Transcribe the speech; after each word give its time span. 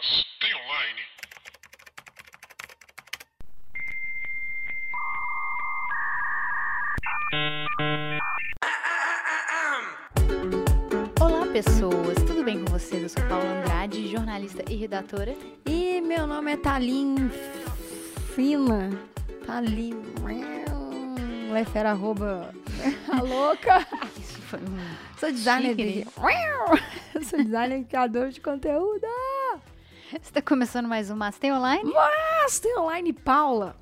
mas 0.00 0.24
tem 0.40 0.54
online. 0.54 1.00
Olá, 11.20 11.46
pessoas, 11.52 12.16
tudo 12.26 12.42
bem 12.42 12.64
com 12.64 12.72
vocês? 12.72 13.02
Eu 13.02 13.08
sou 13.10 13.22
Paula 13.28 13.44
Andrade, 13.44 14.08
jornalista 14.08 14.64
e 14.70 14.76
redatora. 14.76 15.36
E 15.66 16.00
meu 16.00 16.26
nome 16.26 16.52
é 16.52 16.56
Thalim 16.56 17.28
Fina. 18.34 18.90
Thalim. 19.46 20.02
Lefera 21.52 21.90
arroba. 21.90 22.54
A 23.12 23.20
louca. 23.20 23.86
Isso 24.16 24.40
foi 24.42 24.60
um. 24.60 24.78
Sou 25.18 25.30
designer 25.30 25.74
de. 25.74 26.06
Sou 27.24 27.42
designer 27.42 27.84
criador 27.84 28.30
de 28.30 28.40
conteúdo. 28.40 29.06
Você 30.22 30.32
tá 30.32 30.42
começando 30.42 30.86
mais 30.88 31.10
um 31.10 31.16
Mas 31.16 31.38
Tem 31.38 31.52
Online? 31.52 31.92
Mas 31.92 32.58
tem 32.58 32.76
online, 32.78 33.12
Paula. 33.12 33.76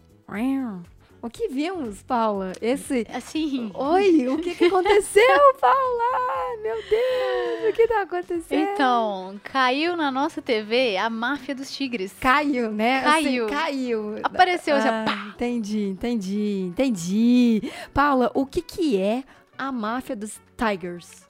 O 1.20 1.28
que 1.28 1.48
vimos, 1.48 2.02
Paula? 2.02 2.52
Esse. 2.60 3.06
Assim. 3.12 3.72
Oi, 3.74 4.28
o 4.28 4.38
que, 4.38 4.54
que 4.54 4.66
aconteceu, 4.66 5.24
Paula? 5.60 6.56
Meu 6.62 6.76
Deus, 6.76 7.70
o 7.70 7.72
que 7.74 7.88
tá 7.88 8.02
acontecendo? 8.02 8.60
Então, 8.72 9.40
caiu 9.42 9.96
na 9.96 10.10
nossa 10.12 10.40
TV 10.40 10.96
a 10.96 11.10
Máfia 11.10 11.54
dos 11.54 11.70
Tigres. 11.74 12.14
Caiu, 12.20 12.70
né? 12.70 13.02
Caiu. 13.02 13.46
Assim, 13.46 13.54
caiu. 13.54 14.16
Apareceu 14.22 14.76
Ah, 14.76 15.04
pá! 15.04 15.32
entendi, 15.34 15.88
entendi, 15.88 16.66
entendi. 16.70 17.72
Paula, 17.92 18.30
o 18.34 18.46
que 18.46 18.62
que 18.62 18.96
é 19.00 19.24
a 19.56 19.72
máfia 19.72 20.14
dos 20.14 20.40
Tigers? 20.56 21.27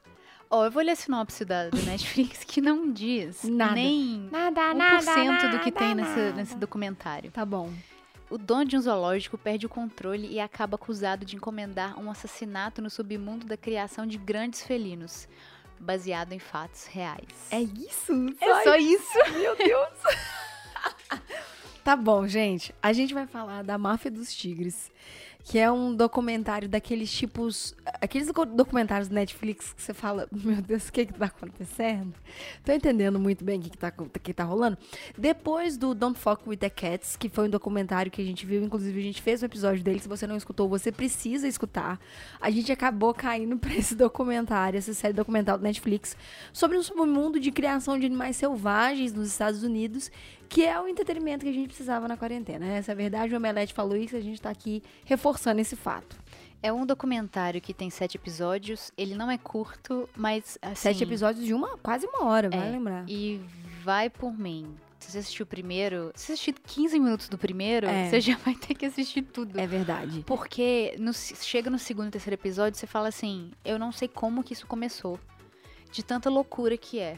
Ó, 0.50 0.64
eu 0.64 0.70
vou 0.70 0.82
ler 0.82 0.92
a 0.92 0.96
sinopse 0.96 1.44
da, 1.44 1.68
do 1.68 1.82
Netflix 1.82 2.42
que 2.46 2.60
não 2.60 2.90
diz 2.90 3.42
Nada. 3.44 3.74
nem 3.74 4.28
Nada, 4.30 4.74
1% 4.74 5.50
do 5.50 5.60
que 5.60 5.70
tem 5.70 5.94
nesse, 5.94 6.32
nesse 6.34 6.56
documentário. 6.56 7.30
Tá 7.30 7.44
bom. 7.44 7.70
O 8.30 8.36
dono 8.36 8.66
de 8.66 8.76
um 8.76 8.80
zoológico 8.80 9.38
perde 9.38 9.64
o 9.64 9.68
controle 9.68 10.28
e 10.28 10.38
acaba 10.38 10.74
acusado 10.74 11.24
de 11.24 11.36
encomendar 11.36 11.98
um 11.98 12.10
assassinato 12.10 12.82
no 12.82 12.90
submundo 12.90 13.46
da 13.46 13.56
criação 13.56 14.06
de 14.06 14.18
grandes 14.18 14.62
felinos, 14.62 15.26
baseado 15.80 16.32
em 16.32 16.38
fatos 16.38 16.86
reais. 16.86 17.48
É 17.50 17.60
isso? 17.60 18.12
É 18.40 18.62
só 18.64 18.76
isso. 18.76 19.18
Meu 19.32 19.56
Deus. 19.56 19.88
tá 21.82 21.96
bom, 21.96 22.28
gente. 22.28 22.74
A 22.82 22.92
gente 22.92 23.14
vai 23.14 23.26
falar 23.26 23.64
da 23.64 23.78
Máfia 23.78 24.10
dos 24.10 24.34
Tigres, 24.34 24.90
que 25.44 25.58
é 25.58 25.72
um 25.72 25.94
documentário 25.94 26.68
daqueles 26.68 27.10
tipos. 27.10 27.74
Aqueles 28.00 28.28
docu- 28.28 28.46
documentários 28.46 29.08
do 29.08 29.14
Netflix 29.14 29.72
que 29.72 29.82
você 29.82 29.92
fala, 29.92 30.28
meu 30.32 30.62
Deus, 30.62 30.88
o 30.88 30.92
que 30.92 31.06
que 31.06 31.12
tá 31.14 31.26
acontecendo? 31.26 32.14
Tô 32.64 32.72
entendendo 32.72 33.18
muito 33.18 33.44
bem 33.44 33.58
o 33.58 33.62
que 33.62 33.70
que 33.70 33.78
tá, 33.78 33.90
que 33.90 34.32
tá 34.32 34.44
rolando. 34.44 34.78
Depois 35.16 35.76
do 35.76 35.94
Don't 35.94 36.18
Fuck 36.18 36.48
With 36.48 36.58
The 36.58 36.70
Cats, 36.70 37.16
que 37.16 37.28
foi 37.28 37.46
um 37.46 37.50
documentário 37.50 38.10
que 38.10 38.22
a 38.22 38.24
gente 38.24 38.46
viu, 38.46 38.62
inclusive 38.62 38.98
a 38.98 39.02
gente 39.02 39.20
fez 39.20 39.42
um 39.42 39.46
episódio 39.46 39.82
dele. 39.82 39.98
Se 39.98 40.08
você 40.08 40.26
não 40.26 40.36
escutou, 40.36 40.68
você 40.68 40.92
precisa 40.92 41.48
escutar. 41.48 41.98
A 42.40 42.50
gente 42.50 42.70
acabou 42.70 43.12
caindo 43.12 43.58
pra 43.58 43.74
esse 43.74 43.94
documentário, 43.96 44.78
essa 44.78 44.94
série 44.94 45.14
documental 45.14 45.58
do 45.58 45.64
Netflix, 45.64 46.16
sobre 46.52 46.76
um 46.78 46.82
submundo 46.82 47.40
de 47.40 47.50
criação 47.50 47.98
de 47.98 48.06
animais 48.06 48.36
selvagens 48.36 49.12
nos 49.12 49.28
Estados 49.28 49.62
Unidos, 49.62 50.10
que 50.48 50.64
é 50.64 50.80
o 50.80 50.88
entretenimento 50.88 51.44
que 51.44 51.50
a 51.50 51.54
gente 51.54 51.68
precisava 51.68 52.06
na 52.08 52.16
quarentena. 52.16 52.64
Essa 52.66 52.92
é 52.92 52.94
a 52.94 52.96
verdade, 52.96 53.34
o 53.34 53.36
Omelete 53.36 53.74
falou 53.74 53.96
isso, 53.96 54.16
a 54.16 54.20
gente 54.20 54.40
tá 54.40 54.50
aqui 54.50 54.82
reforçando 55.04 55.60
esse 55.60 55.76
fato. 55.76 56.16
É 56.62 56.72
um 56.72 56.84
documentário 56.84 57.60
que 57.60 57.72
tem 57.72 57.88
sete 57.90 58.16
episódios. 58.16 58.90
Ele 58.96 59.14
não 59.14 59.30
é 59.30 59.38
curto, 59.38 60.08
mas 60.16 60.58
assim, 60.60 60.74
Sete 60.74 61.04
episódios 61.04 61.44
de 61.44 61.54
uma, 61.54 61.76
quase 61.78 62.06
uma 62.06 62.24
hora, 62.24 62.50
vai 62.50 62.66
É, 62.68 62.70
lembrar. 62.70 63.04
E 63.08 63.40
vai 63.82 64.10
por 64.10 64.36
mim. 64.36 64.74
Se 64.98 65.12
você 65.12 65.18
assistiu 65.18 65.44
o 65.44 65.46
primeiro, 65.46 66.10
se 66.16 66.26
você 66.26 66.32
assistir 66.32 66.54
15 66.54 66.98
minutos 66.98 67.28
do 67.28 67.38
primeiro, 67.38 67.86
É. 67.86 68.10
você 68.10 68.20
já 68.20 68.36
vai 68.38 68.54
ter 68.56 68.74
que 68.74 68.84
assistir 68.84 69.22
tudo. 69.22 69.58
É 69.58 69.66
verdade. 69.66 70.24
Porque 70.26 70.96
no- 70.98 71.12
chega 71.14 71.70
no 71.70 71.78
segundo 71.78 72.08
e 72.08 72.10
terceiro 72.10 72.34
episódio, 72.34 72.76
você 72.78 72.86
fala 72.86 73.06
assim: 73.08 73.52
eu 73.64 73.78
não 73.78 73.92
sei 73.92 74.08
como 74.08 74.42
que 74.42 74.52
isso 74.52 74.66
começou. 74.66 75.18
De 75.92 76.02
tanta 76.02 76.28
loucura 76.28 76.76
que 76.76 76.98
é. 76.98 77.16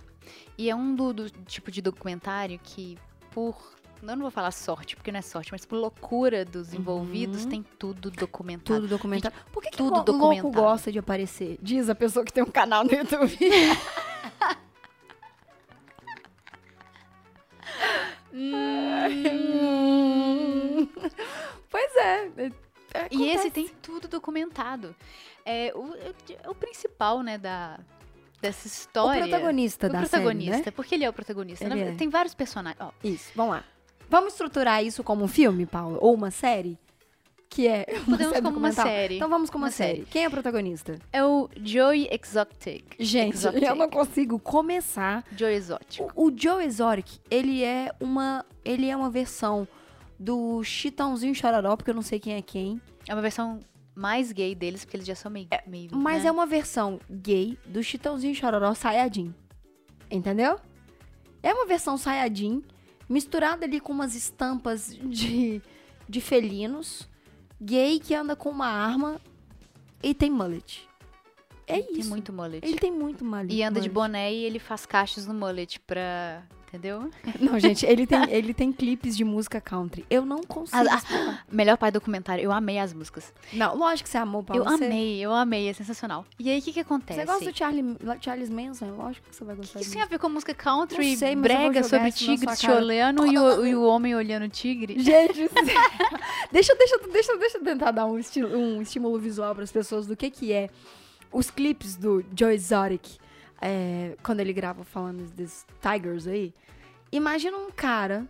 E 0.58 0.68
é 0.68 0.74
um 0.76 0.94
do, 0.94 1.14
do 1.14 1.30
tipo 1.46 1.70
de 1.70 1.80
documentário 1.80 2.60
que, 2.62 2.98
por. 3.30 3.56
Eu 4.02 4.16
não 4.16 4.22
vou 4.22 4.30
falar 4.30 4.50
sorte, 4.50 4.96
porque 4.96 5.12
não 5.12 5.18
é 5.18 5.22
sorte, 5.22 5.52
mas 5.52 5.66
por 5.66 5.76
loucura 5.76 6.42
dos 6.44 6.72
envolvidos, 6.72 7.44
tem 7.44 7.62
tudo 7.78 8.10
documentado. 8.10 8.80
Tudo 8.80 8.88
documentado. 8.88 9.34
Por 9.52 9.62
que, 9.62 9.70
que 9.70 9.76
tudo 9.76 9.88
o 9.88 9.94
louco 9.96 10.12
documentado. 10.12 10.50
gosta 10.52 10.90
de 10.90 10.98
aparecer? 10.98 11.58
Diz 11.60 11.88
a 11.90 11.94
pessoa 11.94 12.24
que 12.24 12.32
tem 12.32 12.42
um 12.42 12.50
canal 12.50 12.82
no 12.84 12.92
YouTube. 12.92 13.36
Hum. 18.32 20.88
pois 21.68 21.96
é. 21.96 22.26
é, 22.94 23.08
E 23.10 23.28
esse 23.28 23.48
acontece. 23.48 23.50
tem 23.50 23.68
tudo 23.82 24.08
documentado. 24.08 24.94
É 25.44 25.72
o, 25.74 25.94
é 25.94 26.48
o 26.48 26.54
principal, 26.54 27.22
né, 27.22 27.38
da, 27.38 27.78
dessa 28.40 28.66
o 28.66 28.70
história. 28.70 29.22
protagonista 29.22 29.86
o 29.86 29.90
da 29.90 29.98
protagonista, 30.00 30.52
série, 30.52 30.66
né? 30.66 30.72
porque 30.74 30.94
ele 30.94 31.04
é 31.04 31.08
o 31.08 31.12
protagonista. 31.12 31.64
Ele 31.64 31.80
é. 31.80 31.94
Tem 31.94 32.08
vários 32.08 32.34
personagens. 32.34 32.80
Ó, 32.80 32.90
Isso, 33.02 33.32
vamos 33.34 33.56
lá. 33.56 33.64
Vamos 34.10 34.32
estruturar 34.34 34.84
isso 34.84 35.02
como 35.04 35.24
um 35.24 35.28
filme, 35.28 35.64
Paulo? 35.66 35.96
Ou 36.00 36.12
uma 36.14 36.30
série? 36.30 36.76
Que 37.48 37.66
é 37.66 37.84
uma 38.06 38.16
Podemos 38.16 38.32
série 38.32 38.42
como 38.44 38.58
uma 38.58 38.72
série. 38.72 39.16
Então 39.16 39.28
vamos 39.28 39.50
com 39.50 39.58
uma, 39.58 39.66
Uma 39.66 39.72
série. 39.72 39.98
série. 39.98 40.06
Quem 40.10 40.24
é 40.24 40.28
o 40.28 40.30
protagonista? 40.30 40.98
é 41.12 41.24
o 41.24 41.48
Joey 41.62 42.08
Exotic. 42.10 42.84
Gente, 42.98 43.34
Exotic. 43.34 43.62
eu 43.62 43.74
não 43.74 43.88
consigo 43.90 44.38
começar 44.38 45.24
Joey 45.36 45.54
Exotic. 45.54 46.00
O, 46.14 46.26
o 46.28 46.32
Joe 46.36 46.64
Exotic, 46.64 47.18
ele 47.30 47.62
é 47.64 47.92
uma 48.00 48.44
ele 48.64 48.88
é 48.88 48.96
uma 48.96 49.10
versão 49.10 49.66
do 50.18 50.62
Chitãozinho 50.62 51.34
Chororó, 51.34 51.76
porque 51.76 51.90
eu 51.90 51.94
não 51.94 52.02
sei 52.02 52.20
quem 52.20 52.34
é 52.34 52.42
quem, 52.42 52.80
É 53.08 53.14
uma 53.14 53.22
versão 53.22 53.58
mais 53.96 54.30
gay 54.32 54.54
deles, 54.54 54.84
porque 54.84 54.96
eles 54.96 55.06
já 55.06 55.14
são 55.16 55.30
meio. 55.30 55.48
meio 55.66 55.90
mas 55.92 56.22
né? 56.22 56.28
é 56.28 56.32
uma 56.32 56.46
versão 56.46 57.00
gay 57.10 57.58
do 57.66 57.82
Chitãozinho 57.82 58.34
Chororó 58.34 58.74
Sayajin. 58.74 59.34
Entendeu? 60.10 60.56
É 61.42 61.52
uma 61.52 61.66
versão 61.66 61.96
Sayajin 61.98 62.62
misturada 63.10 63.66
ali 63.66 63.78
com 63.80 63.92
umas 63.92 64.14
estampas 64.14 64.96
de 64.96 65.60
de 66.08 66.20
felinos, 66.20 67.08
gay 67.60 68.00
que 68.00 68.14
anda 68.14 68.34
com 68.34 68.48
uma 68.50 68.66
arma 68.66 69.20
e 70.02 70.12
tem 70.14 70.28
mullet. 70.30 70.88
É 71.68 71.78
Ele 71.78 71.84
Tem 71.84 71.98
isso. 72.00 72.08
muito 72.08 72.32
mullet. 72.32 72.66
Ele 72.66 72.78
tem 72.78 72.90
muito 72.90 73.24
mullet. 73.24 73.54
E 73.54 73.62
anda 73.62 73.80
de 73.80 73.88
mullet. 73.88 73.94
boné 74.12 74.32
e 74.34 74.44
ele 74.44 74.58
faz 74.58 74.84
cachos 74.86 75.24
no 75.26 75.34
mullet 75.34 75.78
pra. 75.80 76.42
Entendeu? 76.72 77.10
Não, 77.40 77.58
gente, 77.58 77.84
ele 77.84 78.06
tem, 78.06 78.30
ele 78.30 78.54
tem 78.54 78.72
clipes 78.72 79.16
de 79.16 79.24
música 79.24 79.60
country. 79.60 80.06
Eu 80.08 80.24
não 80.24 80.40
consigo. 80.44 80.76
Ah, 80.78 80.84
ah, 80.88 80.96
explicar. 80.98 81.44
Melhor 81.50 81.76
pai 81.76 81.90
documentário. 81.90 82.44
Eu 82.44 82.52
amei 82.52 82.78
as 82.78 82.94
músicas. 82.94 83.32
Não, 83.52 83.76
lógico 83.76 84.04
que 84.04 84.10
você 84.10 84.18
amou, 84.18 84.44
Paulo. 84.44 84.62
eu 84.62 84.70
Você- 84.70 84.84
amei, 84.84 85.18
eu 85.18 85.32
amei. 85.32 85.68
É 85.68 85.72
sensacional. 85.72 86.24
E 86.38 86.48
aí, 86.48 86.60
o 86.60 86.62
que 86.62 86.72
que 86.72 86.80
acontece? 86.80 87.18
Você 87.18 87.26
gosta 87.26 87.50
do 87.50 87.56
Charlie, 87.56 87.96
Charles 88.20 88.48
Manson? 88.48 88.86
É 88.86 88.90
Lógico 88.90 89.28
que 89.28 89.34
você 89.34 89.44
vai 89.44 89.56
gostar 89.56 89.78
que 89.80 89.84
isso 89.84 89.92
tem 89.92 90.02
a 90.02 90.06
ver 90.06 90.18
com 90.20 90.28
música 90.28 90.54
country, 90.54 91.16
sei, 91.16 91.34
brega 91.34 91.82
sobre 91.82 92.12
tigres 92.12 92.60
cara. 92.60 92.76
olhando 92.76 93.26
e 93.26 93.36
o, 93.36 93.66
e 93.66 93.74
o 93.74 93.82
homem 93.82 94.14
olhando 94.14 94.44
o 94.44 94.48
tigre? 94.48 94.96
Gente, 95.00 95.50
deixa, 96.52 96.74
deixa, 96.76 96.98
deixa, 97.12 97.36
deixa 97.36 97.58
eu 97.58 97.64
tentar 97.64 97.90
dar 97.90 98.06
um, 98.06 98.18
estilo, 98.18 98.56
um 98.56 98.80
estímulo 98.80 99.18
visual 99.18 99.54
para 99.54 99.64
as 99.64 99.72
pessoas 99.72 100.06
do 100.06 100.16
que 100.16 100.30
que 100.30 100.52
é 100.52 100.70
os 101.32 101.50
clipes 101.50 101.96
do 101.96 102.24
Joe 102.36 102.54
Exotic 102.54 103.18
é, 103.60 104.16
quando 104.22 104.40
ele 104.40 104.52
grava 104.52 104.84
falando 104.84 105.30
desses 105.32 105.66
Tigers 105.80 106.26
aí. 106.26 106.54
Imagina 107.12 107.56
um 107.56 107.70
cara 107.70 108.26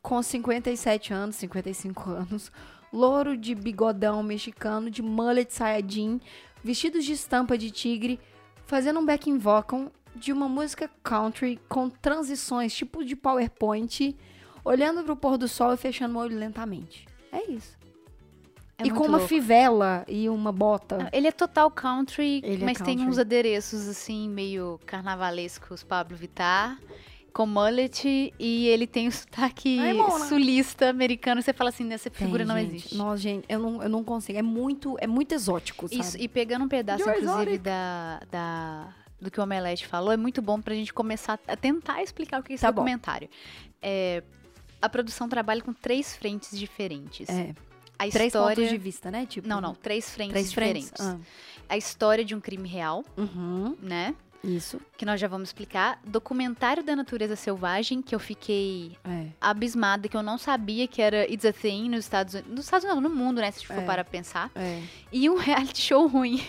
com 0.00 0.22
57 0.22 1.12
anos, 1.12 1.36
55 1.36 2.10
anos, 2.10 2.52
louro 2.92 3.36
de 3.36 3.54
bigodão 3.54 4.22
mexicano, 4.22 4.90
de 4.90 5.02
mullet 5.02 5.52
sayajin, 5.52 6.20
vestidos 6.62 7.04
de 7.04 7.12
estampa 7.12 7.58
de 7.58 7.70
tigre, 7.70 8.20
fazendo 8.64 9.00
um 9.00 9.04
backing 9.04 9.38
vocal 9.38 9.92
de 10.14 10.32
uma 10.32 10.48
música 10.48 10.90
country 11.02 11.60
com 11.68 11.88
transições 11.88 12.74
tipo 12.74 13.04
de 13.04 13.14
PowerPoint, 13.14 14.16
olhando 14.64 15.04
pro 15.04 15.16
pôr 15.16 15.38
do 15.38 15.48
sol 15.48 15.74
e 15.74 15.76
fechando 15.76 16.16
o 16.16 16.20
olho 16.20 16.36
lentamente. 16.36 17.06
É 17.30 17.50
isso. 17.50 17.76
É 18.78 18.86
e 18.86 18.90
com 18.90 19.00
uma 19.06 19.16
louco. 19.18 19.26
fivela 19.26 20.04
e 20.06 20.28
uma 20.28 20.52
bota. 20.52 21.08
Ele 21.12 21.26
é 21.26 21.32
total 21.32 21.68
country, 21.70 22.40
Ele 22.44 22.62
é 22.62 22.64
mas 22.66 22.78
tem 22.78 22.96
country. 22.96 23.06
uns 23.10 23.18
adereços 23.18 23.88
assim, 23.88 24.28
meio 24.28 24.78
carnavalescos, 24.86 25.82
Pablo 25.82 26.16
Vittar, 26.16 26.78
com 27.32 27.44
mullet, 27.44 28.32
e 28.38 28.66
ele 28.68 28.86
tem 28.86 29.08
o 29.08 29.12
sotaque 29.12 29.78
Ai, 29.80 29.96
sulista 30.28 30.88
americano. 30.90 31.42
Você 31.42 31.52
fala 31.52 31.70
assim, 31.70 31.92
essa 31.92 32.08
Tem, 32.08 32.24
figura 32.26 32.44
não 32.44 32.56
gente. 32.56 32.68
existe. 32.76 32.94
Nossa, 32.96 33.16
gente, 33.18 33.44
eu 33.48 33.58
não, 33.58 33.82
eu 33.82 33.88
não 33.88 34.04
consigo. 34.04 34.38
É 34.38 34.42
muito, 34.42 34.96
é 35.00 35.08
muito 35.08 35.32
exótico, 35.34 35.88
sabe? 35.88 36.00
Isso, 36.00 36.16
e 36.16 36.28
pegando 36.28 36.64
um 36.64 36.68
pedaço, 36.68 37.02
Joe 37.02 37.14
inclusive, 37.16 37.42
Exotic. 37.42 37.62
da, 37.62 38.20
da- 38.30 38.94
do 39.20 39.28
que 39.28 39.40
o 39.40 39.42
Omelete 39.42 39.88
falou, 39.88 40.12
é 40.12 40.16
muito 40.16 40.40
bom 40.40 40.60
pra 40.60 40.72
gente 40.74 40.94
começar 40.94 41.40
a 41.48 41.56
tentar 41.56 42.00
explicar 42.00 42.38
o 42.40 42.44
que 42.44 42.52
é 42.52 42.54
esse 42.54 42.62
Tá 42.62 42.70
documentário. 42.70 43.28
É, 43.82 44.22
a 44.80 44.88
produção 44.88 45.28
trabalha 45.28 45.60
com 45.60 45.72
três 45.72 46.14
frentes 46.16 46.56
diferentes. 46.56 47.28
É, 47.28 47.52
A 47.98 48.08
três 48.08 48.28
história... 48.28 48.56
pontos 48.56 48.70
de 48.70 48.78
vista, 48.78 49.10
né? 49.10 49.26
Tipo, 49.26 49.48
Não, 49.48 49.60
não, 49.60 49.74
três 49.74 50.08
frentes 50.10 50.32
Três 50.32 50.52
frentes. 50.52 50.84
diferentes. 50.90 51.06
Ah. 51.06 51.18
A 51.68 51.76
história 51.76 52.24
de 52.24 52.34
um 52.34 52.40
crime 52.40 52.68
real, 52.68 53.04
Uhum. 53.16 53.76
né? 53.82 54.14
Isso. 54.44 54.80
que 54.96 55.04
nós 55.04 55.20
já 55.20 55.26
vamos 55.26 55.48
explicar. 55.48 56.00
Documentário 56.06 56.80
da 56.84 56.94
natureza 56.94 57.34
selvagem, 57.34 58.00
que 58.00 58.14
eu 58.14 58.20
fiquei 58.20 58.96
É. 59.04 59.26
abismada, 59.40 60.08
que 60.08 60.16
eu 60.16 60.22
não 60.22 60.38
sabia 60.38 60.86
que 60.86 61.02
era 61.02 61.28
It's 61.30 61.44
a 61.44 61.52
Thing 61.52 61.88
nos 61.88 62.04
Estados 62.04 62.34
Unidos. 62.34 62.52
Nos 62.54 62.64
Estados 62.66 62.84
Unidos, 62.84 63.02
não, 63.02 63.10
no 63.10 63.14
mundo, 63.16 63.40
né? 63.40 63.50
Se 63.50 63.66
for 63.66 63.76
É. 63.78 63.84
para 63.84 64.04
pensar. 64.04 64.48
É. 64.54 64.80
E 65.12 65.28
um 65.28 65.36
reality 65.36 65.82
show 65.82 66.06
ruim. 66.06 66.40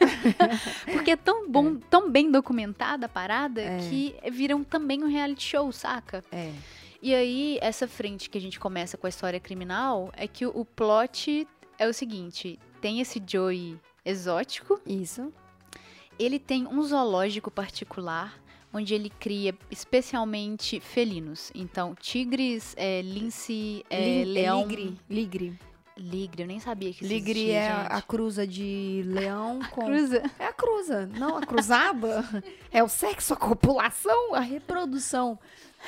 Porque 0.92 1.12
é 1.12 1.16
tão 1.16 1.48
bom, 1.48 1.76
tão 1.76 2.10
bem 2.10 2.30
documentada 2.30 3.06
a 3.06 3.08
parada, 3.08 3.60
É. 3.62 3.78
que 3.88 4.14
viram 4.30 4.62
também 4.64 5.02
um 5.02 5.08
reality 5.08 5.44
show, 5.44 5.70
saca? 5.72 6.24
É. 6.32 6.52
E 7.00 7.14
aí, 7.14 7.58
essa 7.60 7.86
frente 7.86 8.28
que 8.28 8.36
a 8.38 8.40
gente 8.40 8.58
começa 8.58 8.96
com 8.98 9.06
a 9.06 9.10
história 9.10 9.38
criminal 9.38 10.10
é 10.16 10.26
que 10.26 10.44
o, 10.44 10.64
plot 10.64 11.46
é 11.78 11.86
o 11.86 11.92
seguinte: 11.94 12.58
tem 12.80 13.00
esse 13.00 13.22
Joey 13.24 13.78
exótico, 14.04 14.80
Isso. 14.86 15.32
ele 16.18 16.38
tem 16.38 16.66
um 16.66 16.82
zoológico 16.82 17.50
particular. 17.50 18.38
Onde 18.70 18.94
ele 18.94 19.08
cria 19.08 19.56
especialmente 19.70 20.78
felinos. 20.78 21.50
Então, 21.54 21.94
tigres, 21.94 22.74
é, 22.76 23.00
lince, 23.00 23.82
é, 23.88 24.22
Li- 24.22 24.24
leão. 24.26 24.66
Ligre. 24.66 24.98
Ligre. 25.08 25.58
Ligre, 25.98 26.42
eu 26.44 26.46
nem 26.46 26.60
sabia 26.60 26.92
que 26.94 27.04
isso 27.04 27.12
Ligre 27.12 27.32
existia, 27.40 27.58
é 27.58 27.68
a, 27.72 27.82
gente. 27.82 27.92
a 27.92 28.02
cruza 28.02 28.46
de 28.46 29.02
leão 29.06 29.58
com. 29.72 29.84
Cruza. 29.86 30.22
É 30.38 30.44
a 30.46 30.52
cruza. 30.52 31.06
Não, 31.18 31.36
a 31.36 31.42
cruzada 31.44 32.24
é 32.72 32.82
o 32.82 32.88
sexo, 32.88 33.34
a 33.34 33.36
copulação, 33.36 34.34
a 34.34 34.40
reprodução. 34.40 35.38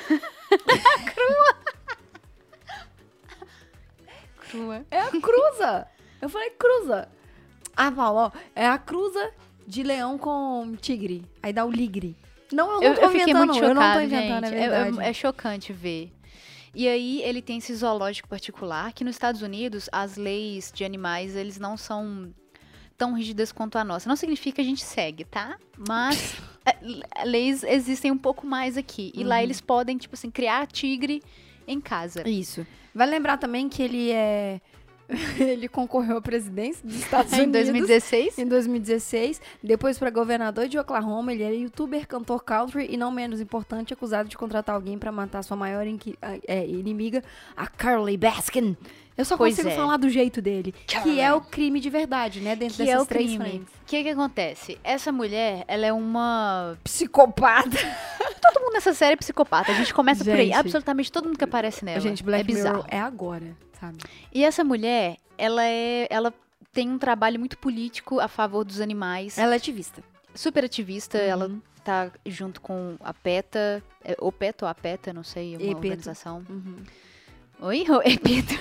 Crua. 4.49 4.85
É 4.91 4.99
a 4.99 5.07
cruza. 5.09 5.87
Eu 6.21 6.29
falei 6.29 6.49
cruza. 6.51 7.07
Ah, 7.75 7.91
Paulo, 7.91 8.19
ó, 8.19 8.31
é 8.55 8.67
a 8.67 8.77
cruza 8.77 9.31
de 9.65 9.81
leão 9.81 10.17
com 10.17 10.75
tigre. 10.79 11.23
Aí 11.41 11.53
dá 11.53 11.63
o 11.65 11.71
ligre. 11.71 12.15
Não, 12.51 12.67
eu 12.69 12.81
não 12.81 12.83
Eu, 12.83 12.95
tô 12.95 13.01
eu 13.01 13.09
fiquei 13.11 13.23
inventando, 13.23 13.57
eu 13.63 13.73
não 13.73 13.93
tô 13.93 13.99
inventando, 14.01 14.45
gente. 14.47 14.55
é 14.55 14.63
É, 14.63 14.69
verdade. 14.69 14.99
é- 14.99 15.09
é 15.09 15.13
chocante 15.13 15.71
ver. 15.71 16.11
E 16.73 16.87
aí 16.87 17.21
ele 17.23 17.41
tem 17.41 17.57
esse 17.57 17.73
zoológico 17.75 18.29
particular 18.29 18.93
que 18.93 19.03
nos 19.03 19.15
Estados 19.15 19.41
Unidos 19.41 19.89
as 19.91 20.15
leis 20.15 20.71
de 20.73 20.83
animais 20.85 21.35
eles 21.35 21.59
não 21.59 21.75
são 21.75 22.33
tão 22.97 23.13
rígidas 23.13 23.51
quanto 23.51 23.77
a 23.77 23.83
nossa. 23.83 24.07
Não 24.07 24.15
significa 24.15 24.55
que 24.55 24.61
a 24.61 24.65
gente 24.65 24.83
segue, 24.83 25.25
tá? 25.25 25.57
Mas 25.87 26.35
é, 26.65 26.77
l- 26.83 27.03
leis 27.25 27.63
existem 27.63 28.11
um 28.11 28.17
pouco 28.17 28.45
mais 28.47 28.77
aqui. 28.77 29.11
E 29.15 29.21
Uhum. 29.21 29.27
lá 29.27 29.43
eles 29.43 29.59
podem 29.59 29.97
tipo 29.97 30.13
assim 30.15 30.29
criar 30.31 30.65
tigre 30.67 31.21
em 31.67 31.81
casa. 31.81 32.27
Isso. 32.27 32.65
Vai 32.93 33.07
lembrar 33.07 33.37
também 33.37 33.67
que 33.69 33.81
ele 33.81 34.11
é. 34.11 34.61
ele 35.39 35.67
concorreu 35.67 36.17
à 36.17 36.21
presidência 36.21 36.85
dos 36.85 36.95
Estados 37.01 37.33
em 37.33 37.43
Unidos. 37.43 37.69
2016. 37.69 38.37
Em 38.37 38.47
2016, 38.47 39.41
depois 39.63 39.97
para 39.97 40.09
governador 40.09 40.67
de 40.67 40.77
Oklahoma, 40.77 41.33
ele 41.33 41.43
era 41.43 41.55
youtuber, 41.55 42.07
cantor 42.07 42.43
country 42.43 42.87
e, 42.89 42.97
não 42.97 43.11
menos 43.11 43.41
importante, 43.41 43.93
acusado 43.93 44.29
de 44.29 44.37
contratar 44.37 44.75
alguém 44.75 44.97
para 44.97 45.11
matar 45.11 45.43
sua 45.43 45.57
maior 45.57 45.85
ah, 46.21 46.37
é, 46.47 46.65
inimiga, 46.67 47.23
a 47.55 47.67
Carly 47.67 48.17
Baskin. 48.17 48.75
Eu 49.21 49.25
só 49.25 49.37
Pois 49.37 49.55
consigo 49.55 49.69
é. 49.73 49.75
falar 49.75 49.97
do 49.97 50.09
jeito 50.09 50.41
dele, 50.41 50.73
Carly. 50.87 51.11
que 51.13 51.19
é 51.19 51.33
o 51.33 51.39
crime 51.41 51.79
de 51.79 51.89
verdade, 51.89 52.39
né? 52.41 52.55
Dentro 52.55 52.77
Que 52.77 52.83
dessas 52.85 52.99
é 52.99 53.03
o 53.03 53.05
três 53.05 53.29
crime. 53.29 53.43
frentes. 53.45 53.67
O 53.81 53.85
que 53.85 54.03
que 54.03 54.09
acontece? 54.09 54.79
Essa 54.83 55.11
mulher, 55.11 55.63
ela 55.67 55.85
é 55.85 55.93
uma 55.93 56.77
Psicopata. 56.83 57.69
Todo 58.41 58.61
mundo 58.63 58.73
nessa 58.73 58.93
série 58.93 59.13
é 59.13 59.17
psicopata. 59.17 59.71
A 59.71 59.75
gente 59.75 59.93
começa 59.93 60.23
por 60.23 60.33
aí. 60.33 60.47
Gente. 60.47 60.55
Absolutamente 60.55 61.11
todo 61.11 61.27
mundo 61.27 61.37
que 61.37 61.43
aparece 61.43 61.85
nela. 61.85 61.99
Gente, 61.99 62.23
Black 62.23 62.41
é 62.41 62.43
bizarro. 62.43 62.77
Mirror 62.77 62.87
é 62.89 62.99
agora, 62.99 63.55
sabe? 63.79 63.97
E 64.33 64.43
essa 64.43 64.63
mulher, 64.63 65.17
ela 65.37 65.63
é. 65.63 66.07
Ela 66.09 66.33
tem 66.73 66.89
um 66.89 66.97
trabalho 66.97 67.37
muito 67.39 67.57
político 67.57 68.19
a 68.19 68.27
favor 68.27 68.63
dos 68.63 68.79
animais. 68.81 69.37
Ela 69.37 69.53
é 69.53 69.57
ativista. 69.57 70.03
Super 70.33 70.65
ativista. 70.65 71.17
Ela 71.17 71.47
Uhum. 71.47 71.61
tá 71.83 72.09
junto 72.25 72.59
com 72.61 72.95
a 73.01 73.13
PETA. 73.13 73.83
É, 74.03 74.15
o 74.19 74.31
PETA 74.31 74.65
ou 74.65 74.69
a 74.69 74.73
PETA, 74.75 75.13
não 75.13 75.23
sei, 75.23 75.55
uma 75.55 75.63
Epeto. 75.63 75.75
organização. 75.77 76.43
Uhum. 76.49 76.77
Oi? 77.61 77.85
O 77.89 78.01
Epeto. 78.03 78.53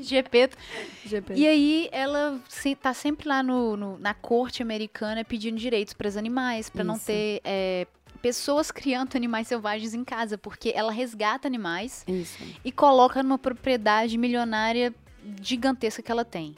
Gepeto. 0.00 0.56
GP. 1.04 1.34
E 1.34 1.46
aí 1.46 1.88
ela 1.92 2.40
se, 2.48 2.74
tá 2.74 2.94
sempre 2.94 3.28
lá 3.28 3.42
no, 3.42 3.76
no- 3.76 3.98
na 3.98 4.14
corte 4.14 4.62
americana 4.62 5.22
pedindo 5.24 5.58
direitos 5.58 5.92
para 5.92 6.08
os 6.08 6.16
animais, 6.16 6.70
para 6.70 6.82
não 6.82 6.98
ter 6.98 7.42
é, 7.44 7.86
pessoas 8.22 8.70
criando 8.70 9.14
animais 9.14 9.46
selvagens 9.46 9.92
em 9.92 10.02
casa, 10.02 10.38
porque 10.38 10.72
ela 10.74 10.90
resgata 10.90 11.46
animais 11.46 12.02
Isso. 12.08 12.38
e 12.64 12.72
coloca 12.72 13.22
numa 13.22 13.38
propriedade 13.38 14.16
milionária 14.16 14.94
gigantesca 15.42 16.00
que 16.02 16.10
ela 16.10 16.24
tem. 16.24 16.56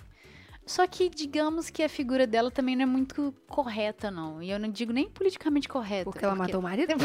Só 0.65 0.87
que 0.87 1.09
digamos 1.09 1.71
que 1.71 1.83
a 1.83 1.89
figura 1.89 2.27
dela 2.27 2.51
também 2.51 2.77
não 2.77 2.85
é 2.85 2.87
muito 2.87 3.35
correta, 3.49 4.11
não. 4.11 4.43
E 4.43 4.51
eu 4.51 4.59
não 4.59 4.69
digo 4.69 4.93
nem 4.93 5.09
politicamente 5.09 5.69
correta. 5.69 6.05
Porque 6.05 6.25
ela 6.25 6.35
matou 6.35 6.61
o 6.61 6.63
marido? 6.63 6.93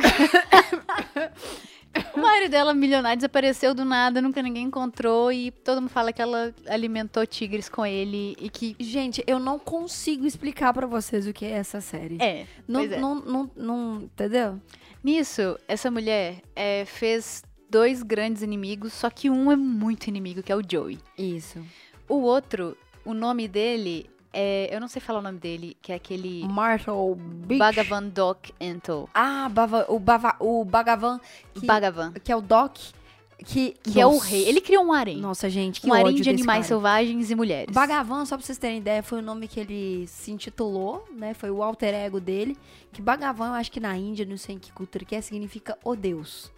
O 2.14 2.20
marido 2.20 2.52
dela, 2.52 2.74
milionário, 2.74 3.18
desapareceu 3.18 3.74
do 3.74 3.84
nada, 3.84 4.22
nunca 4.22 4.42
ninguém 4.42 4.66
encontrou. 4.66 5.32
E 5.32 5.52
todo 5.52 5.82
mundo 5.82 5.90
fala 5.90 6.14
que 6.14 6.22
ela 6.22 6.54
alimentou 6.68 7.26
tigres 7.26 7.70
com 7.70 7.86
ele 7.86 8.36
e 8.40 8.50
que. 8.50 8.76
Gente, 8.80 9.24
eu 9.26 9.40
não 9.40 9.58
consigo 9.58 10.26
explicar 10.26 10.74
pra 10.74 10.86
vocês 10.86 11.28
o 11.28 11.34
que 11.34 11.46
é 11.46 11.52
essa 11.52 11.82
série. 11.82 12.18
É, 12.22 12.46
Não, 12.68 12.82
é. 12.82 13.00
não, 13.00 13.16
não, 13.16 13.52
não, 13.56 14.02
entendeu? 14.04 14.62
Nisso, 15.04 15.58
essa 15.68 15.90
mulher 15.90 16.42
é, 16.56 16.86
fez 16.86 17.44
dois 17.70 18.04
grandes 18.04 18.42
inimigos, 18.42 18.94
só 18.94 19.10
que 19.10 19.30
um 19.30 19.52
é 19.52 19.56
muito 19.56 20.08
inimigo, 20.08 20.44
que 20.44 20.52
é 20.52 20.56
o 20.56 20.62
Joey. 20.68 21.00
Isso. 21.18 21.64
O 22.08 22.22
outro, 22.22 22.78
o 23.08 23.14
nome 23.14 23.48
dele 23.48 24.10
é. 24.34 24.70
Eu 24.70 24.82
não 24.82 24.88
sei 24.88 25.02
falar 25.02 25.20
o 25.20 25.22
nome 25.22 25.40
dele, 25.40 25.78
que 25.82 25.92
é 25.92 25.96
aquele. 25.96 26.46
Marshall 26.48 27.16
Beach. 27.16 27.60
Bhagavan 27.60 28.04
Doc 28.04 28.50
Ento. 28.60 29.10
Ah, 29.14 29.48
Bava, 29.50 29.86
o, 29.88 29.98
Bava, 29.98 30.36
o 30.40 30.66
Bhagavan, 30.66 31.20
que, 31.54 31.66
Bhagavan. 31.66 32.12
que 32.12 32.32
é 32.32 32.36
o 32.36 32.42
Doc, 32.42 32.78
que... 33.46 33.76
Que 33.82 34.02
é 34.02 34.06
o 34.06 34.18
rei. 34.18 34.48
Ele 34.48 34.60
criou 34.60 34.84
um 34.84 34.92
harém. 34.92 35.18
Nossa, 35.18 35.50
gente, 35.50 35.80
que 35.80 35.88
um 35.88 35.94
harém 35.94 36.16
de 36.16 36.30
animais 36.30 36.60
cara. 36.60 36.68
selvagens 36.68 37.32
e 37.32 37.36
mulheres. 37.36 37.74
Bhagavan, 37.74 38.26
só 38.26 38.36
pra 38.36 38.46
vocês 38.46 38.58
terem 38.58 38.80
ideia, 38.80 39.02
foi 39.02 39.20
o 39.20 39.22
nome 39.22 39.48
que 39.48 39.60
ele 39.60 40.06
se 40.08 40.32
intitulou, 40.32 41.08
né? 41.16 41.34
Foi 41.34 41.50
o 41.50 41.64
alter 41.64 41.94
ego 41.94 42.20
dele. 42.20 42.58
Que 42.92 43.02
Bhagavan, 43.02 43.48
eu 43.48 43.54
acho 43.54 43.72
que 43.72 43.80
na 43.80 43.96
Índia, 43.96 44.26
não 44.26 44.38
sei 44.38 44.56
em 44.56 44.60
que 44.60 44.72
cultura 44.72 45.06
que 45.06 45.16
é, 45.16 45.22
significa 45.22 45.78
o 45.84 45.96
Deus. 45.96 46.52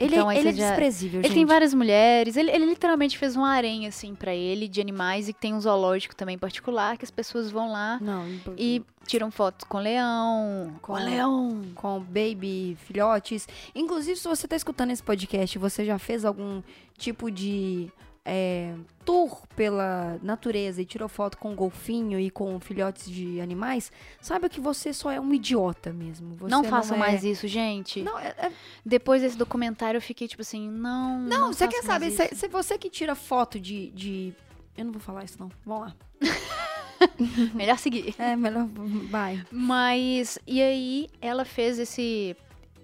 Ele, 0.00 0.14
Então, 0.16 0.32
ele 0.32 0.48
é 0.48 0.52
você 0.52 0.58
já- 0.58 0.68
desprezível, 0.68 1.20
Ele 1.20 1.28
gente. 1.28 1.36
tem 1.36 1.44
várias 1.44 1.74
mulheres. 1.74 2.36
Ele, 2.36 2.50
ele 2.50 2.64
literalmente 2.64 3.18
fez 3.18 3.36
um 3.36 3.44
harém, 3.44 3.86
assim, 3.86 4.14
pra 4.14 4.34
ele, 4.34 4.66
de 4.66 4.80
animais. 4.80 5.28
E 5.28 5.32
tem 5.34 5.52
um 5.52 5.60
zoológico 5.60 6.16
também 6.16 6.38
particular, 6.38 6.96
que 6.96 7.04
as 7.04 7.10
pessoas 7.10 7.50
vão 7.50 7.70
lá 7.70 7.98
Não, 8.00 8.24
e 8.56 8.82
tiram 9.06 9.30
fotos 9.30 9.66
com 9.68 9.78
leão. 9.78 10.72
Com- 10.80 10.94
leão. 10.94 11.62
com 11.74 12.00
baby, 12.00 12.76
filhotes. 12.86 13.46
Inclusive, 13.74 14.16
se 14.18 14.26
você 14.26 14.48
tá 14.48 14.56
escutando 14.56 14.90
esse 14.90 15.02
podcast 15.02 15.58
você 15.58 15.84
já 15.84 15.98
fez 15.98 16.24
algum 16.24 16.62
tipo 16.96 17.30
de 17.30 17.90
é, 18.32 18.74
tour 19.04 19.42
pela 19.56 20.16
natureza 20.22 20.80
e 20.80 20.84
tirou 20.84 21.08
foto 21.08 21.36
com 21.36 21.50
um 21.50 21.56
golfinho 21.56 22.16
e 22.20 22.30
com 22.30 22.60
filhotes 22.60 23.10
de 23.10 23.40
animais, 23.40 23.90
saiba 24.20 24.48
que 24.48 24.60
você 24.60 24.92
só 24.92 25.10
é 25.10 25.20
um 25.20 25.34
idiota 25.34 25.92
mesmo. 25.92 26.36
Você 26.36 26.48
não 26.48 26.62
façam 26.62 26.96
é- 26.96 27.00
mais 27.00 27.24
isso, 27.24 27.48
gente. 27.48 28.02
Não, 28.02 28.16
é- 28.16 28.28
é- 28.38 28.52
Depois 28.86 29.20
desse 29.20 29.36
documentário, 29.36 29.98
eu 29.98 30.02
fiquei 30.02 30.28
tipo 30.28 30.42
assim, 30.42 30.70
não. 30.70 31.18
não, 31.18 31.52
você 31.52 31.64
façam 31.64 31.80
quer 31.80 31.86
saber? 31.86 32.10
Se, 32.12 32.36
se 32.36 32.46
você 32.46 32.78
que 32.78 32.88
tira 32.88 33.16
foto 33.16 33.58
de, 33.58 33.90
de. 33.90 34.32
Eu 34.78 34.84
não 34.84 34.92
vou 34.92 35.00
falar 35.00 35.24
isso, 35.24 35.36
não. 35.40 35.50
Vamos 35.66 35.88
lá. 35.88 35.96
Melhor 37.52 37.78
seguir. 37.78 38.14
É, 38.16 38.36
melhor. 38.36 38.68
Vai. 39.08 39.42
Mas, 39.50 40.38
e 40.46 40.62
aí, 40.62 41.08
ela 41.20 41.44
fez 41.44 41.80
esse. 41.80 42.36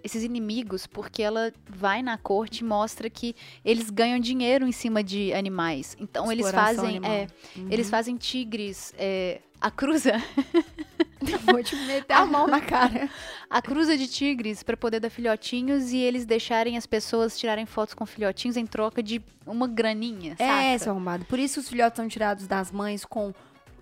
Esses 0.07 0.23
inimigos, 0.23 0.87
porque 0.87 1.21
ela 1.23 1.53
vai 1.69 2.01
na 2.03 2.17
corte 2.17 2.61
e 2.61 2.65
mostra 2.65 3.11
que 3.11 3.35
eles 3.65 3.91
ganham 3.91 4.19
dinheiro 4.21 4.67
em 4.67 4.73
cima 4.73 5.03
de 5.03 5.33
animais. 5.35 5.97
Então 6.01 6.31
eles 6.31 6.47
Exploração 6.47 6.77
fazem. 6.85 6.97
animal. 6.99 7.11
É, 7.13 7.27
Eles 7.71 7.91
fazem 7.91 8.17
tigres. 8.17 8.95
é, 8.97 9.41
a 9.61 9.71
cruza. 9.71 10.13
Vou 11.45 11.63
te 11.63 11.75
meter 11.77 12.13
a 12.13 12.25
mão 12.27 12.47
na 12.47 12.61
cara. 12.61 13.09
a 13.51 13.61
cruza 13.63 13.97
de 13.97 14.07
tigres 14.07 14.63
para 14.63 14.77
poder 14.77 15.01
dar 15.01 15.11
filhotinhos 15.11 15.91
e 15.93 15.97
eles 15.97 16.25
deixarem 16.27 16.77
as 16.77 16.87
pessoas 16.87 17.39
tirarem 17.39 17.67
fotos 17.67 17.95
com 17.95 18.05
filhotinhos 18.07 18.57
em 18.57 18.67
troca 18.67 19.03
de 19.03 19.21
uma 19.47 19.67
graninha, 19.67 20.37
É, 20.39 20.47
saca? 20.73 20.79
seu 20.79 20.93
arrombado. 20.93 21.25
Por 21.25 21.39
isso 21.39 21.59
os 21.61 21.69
filhotes 21.69 21.97
são 21.97 22.07
tirados 22.07 22.47
das 22.47 22.71
mães 22.71 23.05
com 23.05 23.33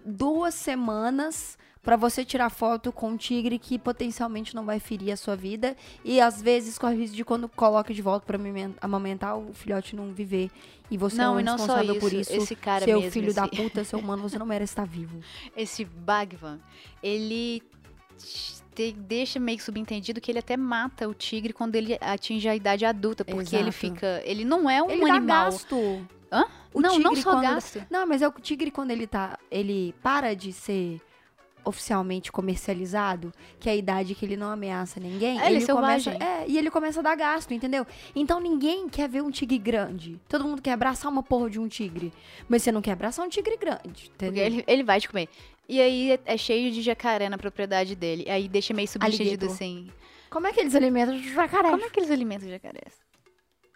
duas 0.06 0.54
semanas 0.54 1.58
pra 1.84 1.96
você 1.96 2.24
tirar 2.24 2.48
foto 2.50 2.90
com 2.90 3.10
um 3.10 3.16
tigre 3.16 3.58
que 3.58 3.78
potencialmente 3.78 4.54
não 4.54 4.64
vai 4.64 4.80
ferir 4.80 5.12
a 5.12 5.16
sua 5.16 5.36
vida. 5.36 5.76
E 6.04 6.20
às 6.20 6.40
vezes 6.42 6.78
corre 6.78 6.94
o 6.94 6.98
risco 6.98 7.14
de 7.14 7.24
quando 7.24 7.48
coloca 7.48 7.92
de 7.94 8.00
volta 8.02 8.26
pra 8.26 8.36
amamen- 8.36 8.74
amamentar, 8.80 9.36
o 9.38 9.52
filhote 9.52 9.94
não 9.94 10.12
viver. 10.12 10.50
E 10.90 10.96
você 10.96 11.18
não, 11.18 11.38
é 11.38 11.44
só 11.44 11.50
responsável 11.52 11.98
por 12.00 12.12
isso. 12.12 12.32
esse 12.32 12.56
cara 12.56 12.84
seu 12.84 12.98
mesmo, 12.98 13.12
filho 13.12 13.26
esse, 13.28 13.36
da 13.36 13.46
puta, 13.46 13.84
seu 13.84 13.98
humano, 13.98 14.22
você 14.28 14.38
não 14.38 14.46
merece 14.46 14.72
estar 14.72 14.86
vivo. 14.86 15.20
esse 15.56 15.84
Bhagwan, 15.84 16.58
ele 17.02 17.62
te- 18.74 18.92
deixa 18.92 19.38
meio 19.38 19.58
que 19.58 19.64
subentendido 19.64 20.20
que 20.20 20.30
ele 20.30 20.38
até 20.40 20.56
mata 20.56 21.08
o 21.08 21.14
tigre 21.14 21.52
quando 21.52 21.74
ele 21.76 21.96
atinge 22.00 22.48
a 22.48 22.56
idade 22.56 22.84
adulta, 22.84 23.24
porque 23.24 23.54
ele 23.54 23.68
Exato. 23.68 23.78
fica, 23.78 24.22
ele 24.24 24.44
não 24.44 24.68
é 24.68 24.82
um 24.82 24.90
ele 24.90 25.00
dá 25.06 25.14
animal. 25.14 25.44
gasto. 25.50 26.06
Hã? 26.32 26.44
O 26.72 26.80
não, 26.80 26.98
não 26.98 27.14
só 27.14 27.32
quando- 27.32 27.42
gasto. 27.42 27.86
Não, 27.88 28.04
mas 28.06 28.20
é 28.20 28.26
o 28.28 28.32
tigre 28.32 28.70
quando 28.70 28.90
ele 28.90 29.06
tá. 29.06 29.38
Ele 29.50 29.94
para 30.02 30.34
de 30.34 30.52
ser 30.52 31.00
oficialmente 31.64 32.30
comercializado, 32.32 33.32
que 33.58 33.68
é 33.68 33.72
a 33.72 33.76
idade 33.76 34.14
que 34.14 34.24
ele 34.24 34.36
não 34.36 34.48
ameaça 34.50 34.98
ninguém, 35.00 35.40
É, 35.40 35.46
ele 35.46 35.56
é 35.56 35.58
ele 35.58 35.66
começa, 35.66 36.10
é, 36.12 36.44
e 36.46 36.58
ele 36.58 36.70
começa 36.70 37.00
a 37.00 37.02
dar 37.02 37.14
gasto, 37.16 37.52
entendeu? 37.52 37.86
Então 38.14 38.40
ninguém 38.40 38.88
quer 38.88 39.08
ver 39.08 39.22
um 39.22 39.30
tigre 39.30 39.58
grande. 39.58 40.20
Todo 40.28 40.44
mundo 40.44 40.60
quer 40.62 40.72
abraçar 40.72 41.10
uma 41.10 41.22
porra 41.22 41.48
de 41.50 41.58
um 41.58 41.68
tigre, 41.68 42.12
mas 42.48 42.62
você 42.62 42.70
não 42.72 42.82
quer 42.82 42.92
abraçar 42.92 43.24
um 43.26 43.28
tigre 43.28 43.56
grande, 43.56 43.80
Porque 44.10 44.24
entendeu? 44.26 44.44
ele, 44.44 44.64
ele 44.66 44.82
vai 44.82 45.00
te 45.00 45.08
comer. 45.08 45.28
E 45.68 45.80
aí 45.80 46.18
é- 46.26 46.36
cheio 46.36 46.70
de 46.70 46.82
jacaré 46.82 47.28
na 47.28 47.38
propriedade 47.38 47.94
dele. 47.96 48.26
Aí 48.28 48.48
deixa 48.48 48.74
meio 48.74 48.88
Alligator. 49.00 49.48
assim. 49.50 49.90
Como 50.28 50.46
é 50.46 50.52
que 50.52 50.60
eles 50.60 50.74
alimentam 50.74 51.16
jacaré? 51.18 51.70
Como 51.70 51.84
é 51.84 51.88
que 51.90 51.98
eles 52.00 52.10
alimentam 52.10 52.48
jacarés? 52.48 52.92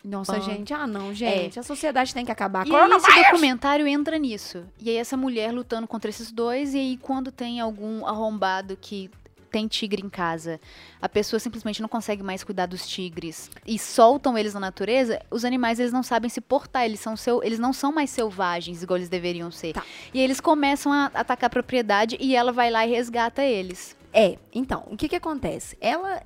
Nossa, 0.09 0.41
gente, 0.41 0.73
ah 0.73 0.87
não, 0.87 1.13
gente, 1.13 1.61
a 1.61 1.63
sociedade 1.63 2.15
tem 2.15 2.25
que 2.25 2.33
acabar. 2.33 2.67
E 2.67 2.75
aí 2.75 2.93
esse 2.93 3.25
documentário 3.25 3.87
entra 3.87 4.19
nisso. 4.19 4.65
E 4.81 4.89
aí 4.89 4.97
essa 4.97 5.17
mulher 5.17 5.53
lutando 5.53 5.87
contra 5.87 6.09
esses 6.09 6.33
dois, 6.33 6.75
e 6.75 6.79
aí 6.79 6.97
quando 6.97 7.31
tem 7.31 7.61
algum 7.61 8.07
arrombado 8.07 8.77
que 8.81 9.11
tem 9.51 9.67
tigre 9.67 10.03
em 10.05 10.09
casa, 10.09 10.61
a 11.01 11.09
pessoa 11.09 11.41
simplesmente 11.41 11.81
não 11.81 11.89
consegue 11.89 12.23
mais 12.23 12.45
cuidar 12.45 12.67
dos 12.67 12.87
tigres 12.87 13.51
e 13.67 13.79
soltam 13.79 14.37
eles 14.37 14.55
na 14.55 14.61
natureza, 14.61 15.21
os 15.31 15.45
animais 15.45 15.81
eles 15.81 15.93
não 15.93 16.03
sabem 16.03 16.29
se 16.29 16.41
portar, 16.41 16.85
eles 16.85 17.01
são 17.01 17.17
seu, 17.17 17.43
eles 17.43 17.59
não 17.59 17.73
são 17.73 17.93
mais 17.93 18.11
selvagens 18.11 18.83
igual 18.83 18.99
eles 18.99 19.09
deveriam 19.09 19.51
ser. 19.51 19.73
Tá. 19.73 19.85
E 20.13 20.21
eles 20.21 20.41
começam 20.41 20.93
a 20.93 21.07
atacar 21.07 21.49
a 21.49 21.51
propriedade 21.51 22.17
e 22.21 22.37
ela 22.37 22.53
vai 22.53 22.71
lá 22.71 22.87
e 22.87 22.91
resgata 22.91 23.43
eles. 23.43 23.97
É, 24.13 24.39
então, 24.55 24.85
o 24.91 24.97
que 24.97 25.09
que 25.09 25.17
acontece? 25.17 25.77
Ela 25.81 26.23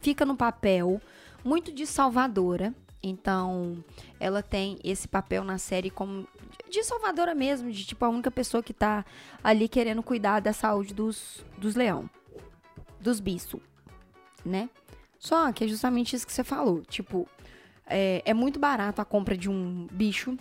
fica 0.00 0.24
no 0.24 0.36
papel 0.36 1.00
muito 1.44 1.72
de 1.72 1.86
salvadora. 1.86 2.74
Então, 3.06 3.84
ela 4.18 4.42
tem 4.42 4.78
esse 4.82 5.06
papel 5.06 5.44
na 5.44 5.58
série 5.58 5.90
como 5.90 6.26
de 6.70 6.82
salvadora 6.82 7.34
mesmo, 7.34 7.70
de 7.70 7.84
tipo 7.84 8.02
a 8.02 8.08
única 8.08 8.30
pessoa 8.30 8.62
que 8.62 8.72
tá 8.72 9.04
ali 9.42 9.68
querendo 9.68 10.02
cuidar 10.02 10.40
da 10.40 10.54
saúde 10.54 10.94
dos, 10.94 11.44
dos 11.58 11.74
leão, 11.74 12.08
dos 12.98 13.20
bichos, 13.20 13.60
né? 14.42 14.70
Só 15.18 15.52
que 15.52 15.64
é 15.64 15.68
justamente 15.68 16.16
isso 16.16 16.26
que 16.26 16.32
você 16.32 16.42
falou. 16.42 16.80
Tipo, 16.82 17.28
é, 17.86 18.22
é 18.24 18.32
muito 18.32 18.58
barato 18.58 19.02
a 19.02 19.04
compra 19.04 19.36
de 19.36 19.50
um 19.50 19.86
bicho. 19.92 20.38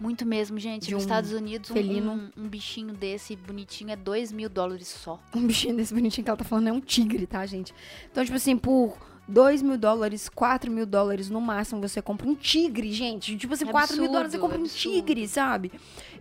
Muito 0.00 0.26
mesmo, 0.26 0.58
gente. 0.58 0.86
De 0.86 0.94
Nos 0.94 1.04
um 1.04 1.06
Estados 1.06 1.30
Unidos, 1.30 1.70
felino. 1.70 2.12
um, 2.36 2.44
um 2.44 2.48
bichinho 2.48 2.92
desse 2.92 3.36
bonitinho 3.36 3.90
é 3.90 3.96
2 3.96 4.32
mil 4.32 4.48
dólares 4.48 4.88
só. 4.88 5.20
Um 5.32 5.46
bichinho 5.46 5.76
desse 5.76 5.94
bonitinho 5.94 6.24
que 6.24 6.30
ela 6.30 6.36
tá 6.36 6.44
falando 6.44 6.68
é 6.68 6.72
um 6.72 6.80
tigre, 6.80 7.24
tá, 7.24 7.46
gente? 7.46 7.72
Então, 8.10 8.24
tipo 8.24 8.36
assim, 8.36 8.56
por 8.56 8.98
2 9.30 9.62
mil 9.62 9.78
dólares, 9.78 10.28
4 10.28 10.70
mil 10.70 10.84
dólares 10.84 11.30
no 11.30 11.40
máximo, 11.40 11.80
você 11.80 12.02
compra 12.02 12.28
um 12.28 12.34
tigre, 12.34 12.92
gente. 12.92 13.36
Tipo 13.36 13.54
assim, 13.54 13.68
É 13.68 13.70
4 13.70 13.96
mil 13.96 14.08
dólares 14.10 14.32
você 14.32 14.38
compra 14.38 14.58
um 14.58 14.64
tigre, 14.64 15.26
sabe? 15.28 15.72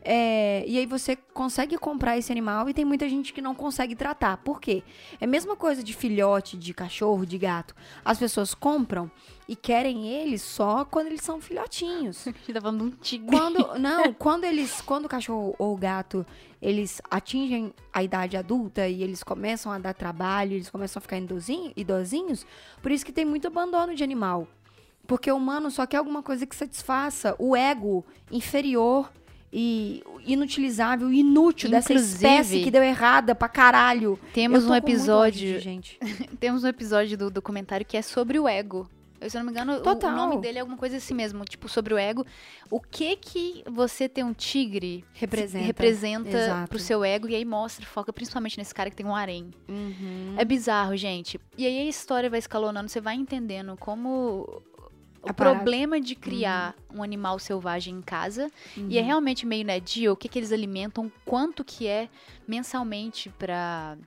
É, 0.04 0.64
e 0.68 0.78
aí 0.78 0.86
você 0.86 1.16
consegue 1.34 1.78
comprar 1.78 2.18
esse 2.18 2.32
animal 2.32 2.70
e 2.70 2.74
tem 2.74 2.86
muita 2.86 3.10
gente 3.10 3.34
que 3.34 3.42
não 3.42 3.56
consegue 3.56 3.96
tratar. 3.96 4.38
Por 4.38 4.62
quê? 4.62 4.84
É 5.20 5.26
a 5.26 5.28
mesma 5.28 5.56
coisa 5.56 5.84
de 5.84 5.94
filhote, 5.94 6.56
de 6.56 6.74
cachorro, 6.74 7.26
de 7.26 7.38
gato. 7.38 7.76
As 8.06 8.18
pessoas 8.18 8.54
compram 8.54 9.12
e 9.50 9.56
querem 9.56 10.08
eles 10.08 10.44
só 10.44 10.86
quando 10.86 11.08
eles 11.08 11.22
são 11.22 11.42
filhotinhos. 11.42 12.26
A 12.28 12.32
gente 12.32 12.54
tá 12.54 12.62
falando 12.62 12.78
de 12.78 12.84
um 12.86 12.92
tigre. 12.92 13.36
Quando, 13.36 13.58
não, 13.82 14.14
quando 14.14 14.44
eles, 14.44 14.80
quando 14.82 15.06
o 15.06 15.10
cachorro 15.10 15.56
ou 15.58 15.74
o 15.74 15.78
gato, 15.78 16.24
eles 16.62 17.02
atingem 17.10 17.74
a 17.92 18.04
idade 18.04 18.38
adulta 18.38 18.88
e 18.88 19.02
eles 19.02 19.24
começam 19.24 19.72
a 19.72 19.80
dar 19.80 19.94
trabalho, 19.96 20.54
eles 20.54 20.70
começam 20.70 21.00
a 21.00 21.02
ficar 21.02 21.18
idosinho, 21.18 21.74
idosinhos, 21.76 22.46
por 22.82 22.92
isso 22.92 23.04
que 23.04 23.12
tem 23.12 23.26
muito 23.26 23.48
abandono 23.48 23.96
de 23.96 24.04
animal. 24.04 24.48
Porque 25.08 25.32
o 25.32 25.38
humano 25.38 25.72
só 25.72 25.88
quer 25.88 25.98
alguma 25.98 26.22
coisa 26.22 26.46
que 26.46 26.56
satisfaça 26.56 27.36
o 27.40 27.56
ego 27.56 28.06
inferior 28.32 29.12
e 29.52 30.04
inutilizável, 30.28 31.12
inútil 31.12 31.72
dessa 31.72 31.92
Inclusive- 31.92 32.16
espécie 32.18 32.64
que 32.64 32.70
deu 32.70 32.84
errada 32.84 33.34
pra 33.34 33.50
caralho. 33.50 34.20
Temos 34.32 34.66
um 34.66 34.76
episódio. 34.76 35.48
ódio 35.48 35.54
de 35.54 35.60
gente. 35.60 35.98
Temos 36.40 36.64
um 36.64 36.68
episódio 36.68 37.18
do 37.18 37.32
documentário 37.32 37.84
que 37.84 37.98
é 37.98 38.04
sobre 38.04 38.38
o 38.38 38.48
ego. 38.48 38.88
Eu, 39.22 39.30
se 39.30 39.38
eu 39.38 39.40
não 39.40 39.46
me 39.46 39.52
engano, 39.52 39.74
o- 39.74 40.06
o 40.08 40.12
nome 40.12 40.38
dele 40.40 40.58
é 40.58 40.62
alguma 40.62 40.78
coisa 40.78 40.98
assim 40.98 41.14
mesmo, 41.14 41.44
tipo, 41.46 41.68
sobre 41.68 41.94
o 41.94 41.98
ego. 41.98 42.26
O 42.70 42.80
que 42.80 43.16
que 43.18 43.64
você 43.70 44.08
ter 44.08 44.24
um 44.24 44.34
tigre 44.34 45.04
Representa. 45.14 45.66
representa 45.66 46.30
Exato. 46.38 46.70
pro 46.70 46.80
seu 46.80 47.04
ego 47.04 47.28
e 47.28 47.36
aí 47.36 47.44
mostra, 47.46 47.86
foca 47.86 48.14
principalmente 48.14 48.58
nesse 48.58 48.74
cara 48.74 48.90
que 48.90 48.96
tem 48.96 49.06
um 49.06 49.16
harém. 49.16 49.52
Uhum. 49.68 50.36
É 50.38 50.46
bizarro, 50.46 50.96
gente. 50.96 51.40
E 51.58 51.66
aí 51.66 51.80
a 51.80 51.86
história 51.86 52.30
vai 52.30 52.40
escalonando, 52.40 52.88
você 52.90 53.02
vai 53.02 53.16
entendendo 53.16 53.76
como 53.78 54.62
o 55.22 55.34
problema 55.34 56.00
de 56.00 56.16
criar 56.16 56.74
um 56.94 57.04
animal 57.04 57.38
selvagem 57.40 57.94
em 57.96 58.02
casa 58.02 58.50
e 58.78 58.98
é 58.98 59.02
Uhum. 59.02 59.08
realmente 59.08 59.46
meio 59.46 59.66
né, 59.66 59.78
dia, 59.82 60.14
o 60.14 60.16
que 60.16 60.30
que 60.30 60.40
eles 60.40 60.54
alimentam, 60.54 61.12
quanto 61.26 61.62
que 61.66 61.86
é 61.88 62.08
mensalmente 62.48 63.30
pra 63.38 63.98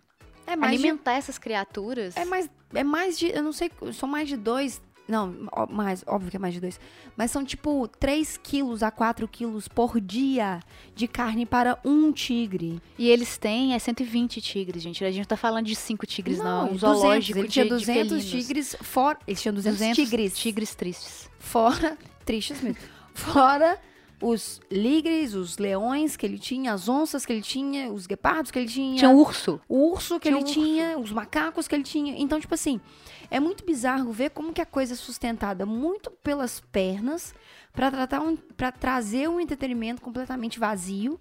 É 0.47 0.57
mais 0.57 0.73
de 0.73 0.79
alimentar 0.87 1.13
essas 1.13 1.37
criaturas. 1.39 2.17
É 2.17 2.25
mais, 2.25 2.51
é 2.75 2.83
mais 2.83 3.19
de. 3.19 3.27
Eu 3.29 3.43
não 3.43 3.53
sei, 3.53 3.71
são 3.93 4.09
mais 4.09 4.27
de 4.29 4.37
dois. 4.37 4.81
Não, 5.13 5.35
mais, 5.71 6.03
óbvio 6.07 6.31
que 6.31 6.37
é 6.37 6.41
mais 6.41 6.55
de 6.55 6.61
dois. 6.61 6.81
Mas 7.15 7.31
são 7.31 7.45
tipo 7.45 7.87
3 8.01 8.39
quilos 8.43 8.83
a 8.83 8.91
4 8.91 9.29
quilos 9.29 9.69
por 9.69 10.01
dia 10.01 10.61
de 10.95 11.07
carne 11.07 11.45
para 11.45 11.79
um 11.85 12.11
tigre. 12.11 12.81
E 12.99 13.11
eles 13.11 13.37
têm 13.37 13.75
é 13.75 13.79
120 13.79 14.41
tigres, 14.41 14.83
gente. 14.83 15.05
A 15.05 15.11
gente 15.11 15.19
não 15.19 15.27
tá 15.27 15.37
falando 15.37 15.67
de 15.67 15.77
5 15.77 16.07
tigres, 16.07 16.39
não. 16.39 16.65
Um 16.65 16.77
200. 16.77 16.81
zoológico 16.81 17.39
Ele 17.41 17.47
de, 17.49 17.53
tinha 17.53 17.65
de 17.67 17.71
200 17.73 18.09
felinos. 18.09 18.25
tigres 18.47 18.77
fora. 18.81 19.19
Eles 19.27 19.43
tinham 19.43 19.55
200, 19.55 19.79
200 19.79 19.97
tigres. 19.97 20.39
tigres 20.39 20.75
tristes. 20.75 21.31
Fora. 21.39 21.99
Tristes 22.25 22.63
mesmo. 22.63 22.81
Fora 23.13 23.79
os 24.23 24.61
ligres, 24.71 25.35
os 25.35 25.59
leões 25.59 26.17
que 26.17 26.25
ele 26.25 26.39
tinha, 26.39 26.73
as 26.73 26.89
onças 26.89 27.27
que 27.27 27.33
ele 27.33 27.43
tinha, 27.43 27.91
os 27.93 28.07
guepardos 28.07 28.51
que 28.53 28.59
ele 28.59 28.69
tinha. 28.69 28.97
Tinha 28.97 29.11
um 29.11 29.17
urso. 29.17 29.61
o 29.69 29.91
urso 29.93 30.21
que 30.21 30.29
Tinha 30.29 30.39
ele 30.39 30.45
um 30.45 30.49
urso. 30.49 30.55
tinha, 30.61 30.99
os 30.99 31.11
macacos 31.13 31.67
que 31.67 31.75
ele 31.75 31.83
tinha. 31.83 32.15
Então, 32.17 32.39
tipo 32.39 32.55
assim, 32.55 32.81
é 33.31 33.41
muito 33.41 33.65
bizarro 33.65 34.13
ver 34.13 34.31
como 34.31 34.53
que 34.53 34.61
a 34.61 34.67
coisa 34.67 34.95
é 34.95 34.97
sustentada 34.97 35.65
muito 35.67 36.11
pelas 36.11 36.61
pernas 36.61 37.35
pra 37.73 37.91
tratar 37.91 38.21
um, 38.21 38.37
para 38.37 38.71
trazer 38.71 39.29
um 39.29 39.41
entretenimento 39.41 40.03
completamente 40.03 40.59
vazio, 40.59 41.21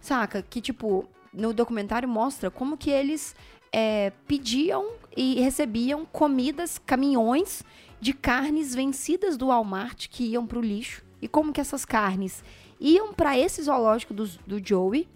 saca? 0.00 0.42
Que 0.42 0.60
tipo 0.60 1.08
no 1.32 1.52
documentário 1.52 2.08
mostra 2.08 2.50
como 2.50 2.76
que 2.76 2.90
eles 2.90 3.34
é, 3.72 4.10
pediam 4.26 4.92
e 5.16 5.40
recebiam 5.40 6.04
comidas, 6.06 6.78
caminhões 6.78 7.62
de 8.00 8.12
carnes 8.12 8.74
vencidas 8.74 9.36
do 9.36 9.48
Walmart 9.48 10.08
que 10.08 10.24
iam 10.24 10.46
pro 10.46 10.60
lixo. 10.60 11.04
E 11.20 11.28
como 11.28 11.52
que 11.52 11.60
essas 11.60 11.84
carnes 11.84 12.44
iam 12.80 13.12
pra 13.12 13.38
esse 13.38 13.62
zoológico 13.62 14.14
do, 14.14 14.26
do 14.46 14.64
Joey. 14.64 15.08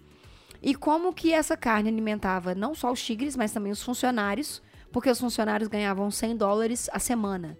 E 0.61 0.75
como 0.75 1.13
que 1.13 1.33
essa 1.33 1.57
carne 1.57 1.89
alimentava 1.89 2.53
não 2.53 2.75
só 2.75 2.91
os 2.91 3.03
tigres, 3.03 3.35
mas 3.35 3.51
também 3.51 3.71
os 3.71 3.81
funcionários, 3.81 4.61
porque 4.91 5.09
os 5.09 5.19
funcionários 5.19 5.67
ganhavam 5.69 6.09
100 6.11 6.35
dólares 6.37 6.89
a 6.93 6.99
semana. 6.99 7.57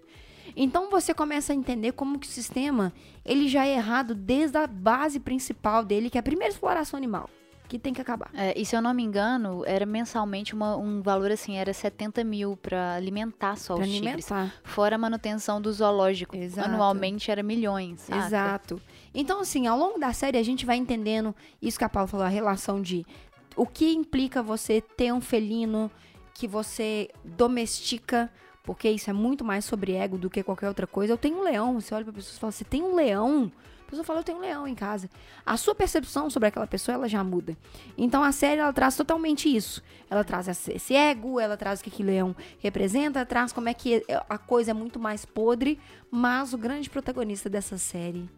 Então 0.56 0.90
você 0.90 1.14
começa 1.14 1.52
a 1.52 1.56
entender 1.56 1.92
como 1.92 2.18
que 2.18 2.26
o 2.26 2.30
sistema 2.30 2.92
ele 3.24 3.48
já 3.48 3.66
é 3.66 3.74
errado 3.74 4.14
desde 4.14 4.58
a 4.58 4.66
base 4.66 5.18
principal 5.18 5.84
dele, 5.84 6.10
que 6.10 6.18
é 6.18 6.20
a 6.20 6.22
primeira 6.22 6.52
exploração 6.52 6.98
animal, 6.98 7.30
que 7.68 7.78
tem 7.78 7.94
que 7.94 8.02
acabar. 8.02 8.28
É, 8.34 8.52
e 8.60 8.66
se 8.66 8.76
eu 8.76 8.82
não 8.82 8.92
me 8.92 9.02
engano, 9.02 9.62
era 9.64 9.86
mensalmente 9.86 10.52
uma- 10.54 10.76
um 10.76 11.00
valor 11.00 11.30
assim, 11.30 11.56
era 11.56 11.72
70 11.72 12.22
mil 12.22 12.54
pra 12.56 12.94
alimentar 12.94 13.56
só 13.56 13.76
Pra 13.76 13.84
os 13.84 13.90
tigres. 13.90 14.30
alimentar. 14.30 14.54
Fora 14.64 14.96
a 14.96 14.98
manutenção 14.98 15.58
do 15.58 15.72
zoológico. 15.72 16.36
Exato. 16.36 16.68
Anualmente 16.68 17.30
era 17.30 17.42
milhões. 17.42 18.00
saca? 18.00 18.26
Exato. 18.26 18.82
Então, 19.14 19.40
assim, 19.40 19.66
ao 19.66 19.78
longo 19.78 19.98
da 19.98 20.12
série 20.12 20.36
a 20.36 20.42
gente 20.42 20.66
vai 20.66 20.76
entendendo 20.76 21.34
isso 21.62 21.78
que 21.78 21.84
a 21.84 21.88
Paula 21.88 22.08
falou, 22.08 22.26
a 22.26 22.30
relação 22.30 22.82
de 22.82 23.06
o 23.56 23.64
que 23.66 23.90
implica 23.90 24.42
você 24.42 24.80
ter 24.82 25.12
um 25.14 25.20
felino 25.20 25.90
que 26.34 26.46
você 26.46 27.08
domestica, 27.24 28.30
porque 28.62 28.88
isso 28.88 29.10
é 29.10 29.12
muito 29.12 29.44
mais 29.44 29.64
sobre 29.64 29.92
ego 29.92 30.16
do 30.16 30.30
que 30.30 30.42
qualquer 30.42 30.68
outra 30.68 30.86
coisa. 30.86 31.12
Eu 31.12 31.18
tenho 31.18 31.38
um 31.38 31.42
leão, 31.42 31.80
você 31.80 31.94
olha 31.94 32.04
pra 32.04 32.12
pessoa 32.12 32.36
e 32.36 32.40
fala, 32.40 32.52
você 32.52 32.64
tem 32.64 32.82
um 32.82 32.94
leão? 32.94 33.50
A 33.86 33.90
pessoa 33.90 34.04
fala, 34.04 34.20
eu 34.20 34.24
tenho 34.24 34.38
um 34.38 34.40
leão 34.40 34.66
em 34.66 34.74
casa. 34.74 35.10
A 35.44 35.56
sua 35.56 35.74
percepção 35.74 36.30
sobre 36.30 36.48
aquela 36.48 36.66
pessoa, 36.66 36.94
ela 36.94 37.08
já 37.08 37.22
muda. 37.22 37.56
Então 37.98 38.22
a 38.22 38.32
série, 38.32 38.60
ela 38.60 38.72
traz 38.72 38.96
totalmente 38.96 39.54
isso. 39.54 39.82
Ela 40.08 40.24
traz 40.24 40.48
esse 40.48 40.72
esse 40.72 40.94
ego, 40.94 41.38
ela 41.38 41.56
traz 41.56 41.80
o 41.80 41.84
que 41.84 41.90
que 41.90 42.02
leão 42.02 42.34
representa, 42.58 43.26
traz 43.26 43.52
como 43.52 43.68
é 43.68 43.74
que 43.74 44.02
a 44.28 44.38
coisa 44.38 44.70
é 44.70 44.74
muito 44.74 44.98
mais 44.98 45.24
podre, 45.24 45.78
mas 46.10 46.54
o 46.54 46.58
grande 46.58 46.88
protagonista 46.88 47.50
dessa 47.50 47.76
série 47.76 48.30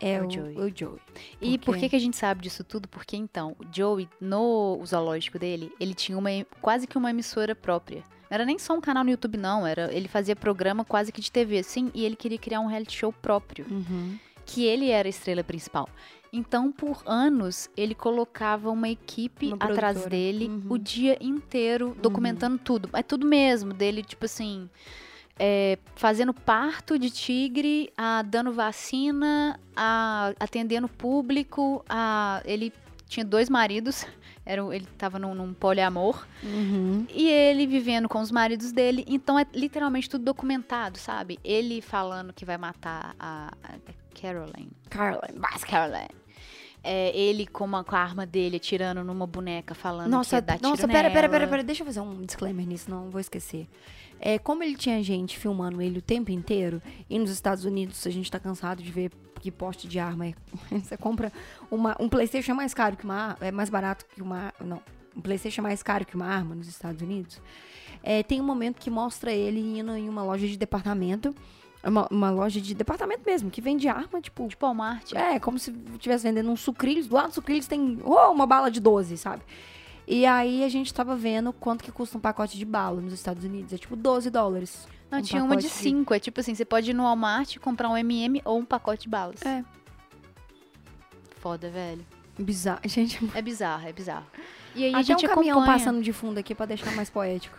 é, 0.00 0.14
É 0.14 0.20
o 0.22 0.26
o, 0.26 0.30
Joey. 0.30 0.56
o 0.56 0.72
Joey. 0.76 0.98
E 1.40 1.58
Por 1.58 1.66
por 1.66 1.76
que, 1.78 1.88
que 1.88 1.96
a 1.96 2.00
gente 2.00 2.16
sabe 2.16 2.42
disso 2.42 2.64
tudo? 2.64 2.88
Porque 2.88 3.16
então, 3.16 3.54
o 3.58 3.64
Joey, 3.70 4.08
no 4.20 4.80
zoológico 4.84 5.38
dele, 5.38 5.72
ele 5.78 5.94
tinha 5.94 6.16
uma 6.18 6.30
quase 6.60 6.86
que 6.86 6.96
uma 6.98 7.10
emissora 7.10 7.54
própria. 7.54 8.02
Não 8.30 8.34
era 8.36 8.44
nem 8.44 8.58
só 8.58 8.74
um 8.74 8.80
canal 8.80 9.02
no 9.04 9.10
YouTube, 9.10 9.36
não. 9.36 9.66
Era, 9.66 9.92
ele 9.92 10.08
fazia 10.08 10.34
programa 10.36 10.84
quase 10.84 11.10
que 11.12 11.20
de 11.20 11.30
TV, 11.30 11.58
assim, 11.58 11.90
e 11.94 12.04
ele 12.04 12.16
queria 12.16 12.38
criar 12.38 12.60
um 12.60 12.66
reality 12.66 12.96
show 12.96 13.12
próprio. 13.12 13.66
Que 14.46 14.64
ele 14.64 14.90
era 14.90 15.08
a 15.08 15.10
estrela 15.10 15.42
principal. 15.44 15.88
Então, 16.32 16.70
por 16.70 17.02
anos, 17.06 17.68
ele 17.76 17.92
colocava 17.94 18.70
uma 18.70 18.88
equipe 18.88 19.48
Uma 19.52 19.56
atrás 19.64 20.06
dele 20.06 20.46
Uhum. 20.46 20.62
o 20.68 20.78
dia 20.78 21.18
inteiro, 21.20 21.96
documentando 22.00 22.56
tudo. 22.56 22.88
É 22.92 23.02
tudo 23.02 23.26
mesmo, 23.26 23.72
dele, 23.72 24.02
tipo 24.02 24.24
assim. 24.26 24.70
É, 25.42 25.78
fazendo 25.96 26.34
parto 26.34 26.98
de 26.98 27.08
tigre, 27.10 27.90
a 27.96 28.20
dando 28.20 28.52
vacina, 28.52 29.58
a 29.74 30.34
atendendo 30.38 30.86
público, 30.86 31.82
a 31.88 32.42
ele 32.44 32.70
tinha 33.08 33.24
dois 33.24 33.48
maridos, 33.48 34.06
era, 34.44 34.62
ele 34.74 34.86
tava 34.98 35.18
num, 35.18 35.34
num 35.34 35.54
poliamor, 35.54 36.26
Uhum. 36.42 37.06
e 37.08 37.26
ele 37.30 37.66
vivendo 37.66 38.06
com 38.06 38.20
os 38.20 38.30
maridos 38.30 38.70
dele, 38.70 39.02
então 39.08 39.38
é 39.38 39.46
literalmente 39.54 40.10
tudo 40.10 40.24
documentado, 40.26 40.98
sabe? 40.98 41.38
Ele 41.42 41.80
falando 41.80 42.34
que 42.34 42.44
vai 42.44 42.58
matar 42.58 43.16
a, 43.18 43.50
a 43.64 44.20
Caroline. 44.20 44.70
Caroline 44.90 45.38
Mas 45.38 45.64
Caroline. 45.64 46.19
É, 46.82 47.16
ele 47.16 47.46
com, 47.46 47.64
uma, 47.64 47.84
com 47.84 47.94
a 47.94 47.98
arma 47.98 48.24
dele 48.24 48.56
atirando 48.56 49.04
numa 49.04 49.26
boneca 49.26 49.74
falando 49.74 50.04
que 50.04 50.10
Nossa, 50.10 50.36
ia 50.36 50.42
dar 50.42 50.60
nossa, 50.62 50.76
tiro 50.76 50.88
pera, 50.88 51.10
pera, 51.10 51.28
nela. 51.28 51.30
pera, 51.30 51.46
pera, 51.48 51.62
deixa 51.62 51.82
eu 51.82 51.86
fazer 51.86 52.00
um 52.00 52.22
disclaimer 52.22 52.66
nisso, 52.66 52.90
não 52.90 53.10
vou 53.10 53.20
esquecer. 53.20 53.68
É, 54.18 54.38
como 54.38 54.62
ele 54.62 54.76
tinha 54.76 55.02
gente 55.02 55.38
filmando 55.38 55.80
ele 55.80 55.98
o 55.98 56.02
tempo 56.02 56.30
inteiro, 56.30 56.82
e 57.08 57.18
nos 57.18 57.30
Estados 57.30 57.64
Unidos 57.64 58.06
a 58.06 58.10
gente 58.10 58.30
tá 58.30 58.38
cansado 58.38 58.82
de 58.82 58.90
ver 58.90 59.10
que 59.40 59.50
poste 59.50 59.88
de 59.88 59.98
arma 59.98 60.26
é. 60.26 60.34
Você 60.78 60.96
compra 60.96 61.32
uma, 61.70 61.96
um 61.98 62.08
Playstation 62.08 62.52
é 62.52 62.54
mais 62.54 62.74
caro 62.74 62.96
que 62.96 63.04
uma 63.04 63.36
é 63.40 63.50
mais 63.50 63.70
barato 63.70 64.04
que 64.14 64.22
uma. 64.22 64.52
Não. 64.60 64.80
Um 65.16 65.20
Playstation 65.20 65.62
é 65.62 65.64
mais 65.64 65.82
caro 65.82 66.04
que 66.04 66.14
uma 66.14 66.26
arma 66.26 66.54
nos 66.54 66.68
Estados 66.68 67.02
Unidos. 67.02 67.40
É, 68.02 68.22
tem 68.22 68.40
um 68.40 68.44
momento 68.44 68.78
que 68.78 68.90
mostra 68.90 69.32
ele 69.32 69.58
indo 69.80 69.96
em 69.96 70.08
uma 70.08 70.22
loja 70.22 70.46
de 70.46 70.56
departamento. 70.56 71.34
Uma, 71.82 72.06
uma 72.10 72.30
loja 72.30 72.60
de 72.60 72.74
departamento 72.74 73.22
mesmo, 73.24 73.50
que 73.50 73.60
vende 73.60 73.88
arma, 73.88 74.20
tipo, 74.20 74.46
Tipo 74.48 74.66
Walmart. 74.66 75.12
é, 75.14 75.38
como 75.40 75.58
se 75.58 75.74
estivesse 75.94 76.24
vendendo 76.24 76.50
um 76.50 76.56
sucrilhos. 76.56 77.06
Do 77.06 77.14
lado 77.14 77.28
do 77.28 77.34
sucrilhos 77.34 77.66
tem 77.66 77.98
oh, 78.04 78.30
uma 78.30 78.46
bala 78.46 78.70
de 78.70 78.80
12, 78.80 79.16
sabe? 79.16 79.42
E 80.06 80.26
aí 80.26 80.62
a 80.64 80.68
gente 80.68 80.92
tava 80.92 81.16
vendo 81.16 81.52
quanto 81.52 81.82
que 81.82 81.90
custa 81.90 82.18
um 82.18 82.20
pacote 82.20 82.58
de 82.58 82.64
bala 82.66 83.00
nos 83.00 83.12
Estados 83.14 83.44
Unidos. 83.44 83.72
É 83.72 83.78
tipo 83.78 83.96
12 83.96 84.28
dólares. 84.28 84.86
Não, 85.10 85.20
um 85.20 85.22
tinha 85.22 85.42
uma 85.42 85.56
de 85.56 85.64
pacote 85.68 85.82
5. 85.82 86.14
É 86.14 86.18
tipo 86.18 86.40
assim, 86.40 86.54
você 86.54 86.64
pode 86.64 86.90
ir 86.90 86.94
no 86.94 87.04
Walmart 87.04 87.56
comprar 87.58 87.88
um 87.88 87.96
MM 87.96 88.42
ou 88.44 88.58
um 88.58 88.64
pacote 88.64 89.04
de 89.04 89.08
balas. 89.08 89.40
É. 89.42 89.64
Foda, 91.38 91.70
velho. 91.70 92.04
Bizarro. 92.38 92.80
Gente, 92.86 93.18
É 93.34 93.40
bizarro, 93.42 93.86
é 93.88 93.92
bizarro. 93.92 94.26
E 94.74 94.84
aí 94.84 94.94
a 94.94 94.98
até 94.98 95.04
gente 95.04 95.26
um 95.26 95.28
caminhão 95.28 95.58
acompanha. 95.58 95.78
passando 95.78 96.02
de 96.02 96.12
fundo 96.12 96.38
aqui 96.38 96.54
pra 96.54 96.66
deixar 96.66 96.92
mais 96.94 97.08
poético. 97.10 97.56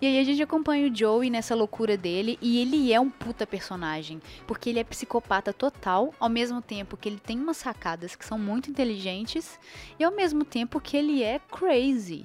E 0.00 0.06
aí 0.06 0.18
a 0.18 0.24
gente 0.24 0.42
acompanha 0.42 0.90
o 0.90 0.94
Joey 0.94 1.30
nessa 1.30 1.54
loucura 1.54 1.96
dele 1.96 2.38
e 2.40 2.60
ele 2.60 2.92
é 2.92 3.00
um 3.00 3.10
puta 3.10 3.46
personagem, 3.46 4.20
porque 4.46 4.70
ele 4.70 4.78
é 4.78 4.84
psicopata 4.84 5.52
total, 5.52 6.14
ao 6.18 6.28
mesmo 6.28 6.60
tempo 6.60 6.96
que 6.96 7.08
ele 7.08 7.18
tem 7.18 7.38
umas 7.38 7.56
sacadas 7.56 8.14
que 8.16 8.24
são 8.24 8.38
muito 8.38 8.70
inteligentes 8.70 9.58
e 9.98 10.04
ao 10.04 10.12
mesmo 10.12 10.44
tempo 10.44 10.80
que 10.80 10.96
ele 10.96 11.22
é 11.22 11.38
crazy. 11.38 12.24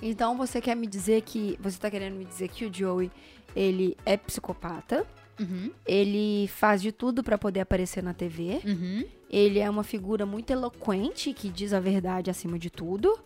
Então 0.00 0.36
você 0.36 0.60
quer 0.60 0.74
me 0.76 0.86
dizer 0.86 1.22
que. 1.22 1.56
Você 1.60 1.78
tá 1.78 1.90
querendo 1.90 2.14
me 2.14 2.24
dizer 2.24 2.48
que 2.48 2.66
o 2.66 2.72
Joey, 2.72 3.10
ele 3.54 3.96
é 4.04 4.16
psicopata. 4.16 5.06
Uhum, 5.38 5.70
Ele 5.86 6.48
faz 6.48 6.80
de 6.80 6.90
tudo 6.90 7.22
pra 7.22 7.36
poder 7.36 7.60
aparecer 7.60 8.02
na 8.02 8.14
TV. 8.14 8.58
uhum. 8.64 9.04
Ele 9.28 9.58
é 9.58 9.68
uma 9.68 9.82
figura 9.82 10.24
muito 10.24 10.50
eloquente 10.50 11.32
que 11.34 11.50
diz 11.50 11.72
a 11.74 11.80
verdade 11.80 12.30
acima 12.30 12.58
de 12.58 12.70
tudo. 12.70 13.18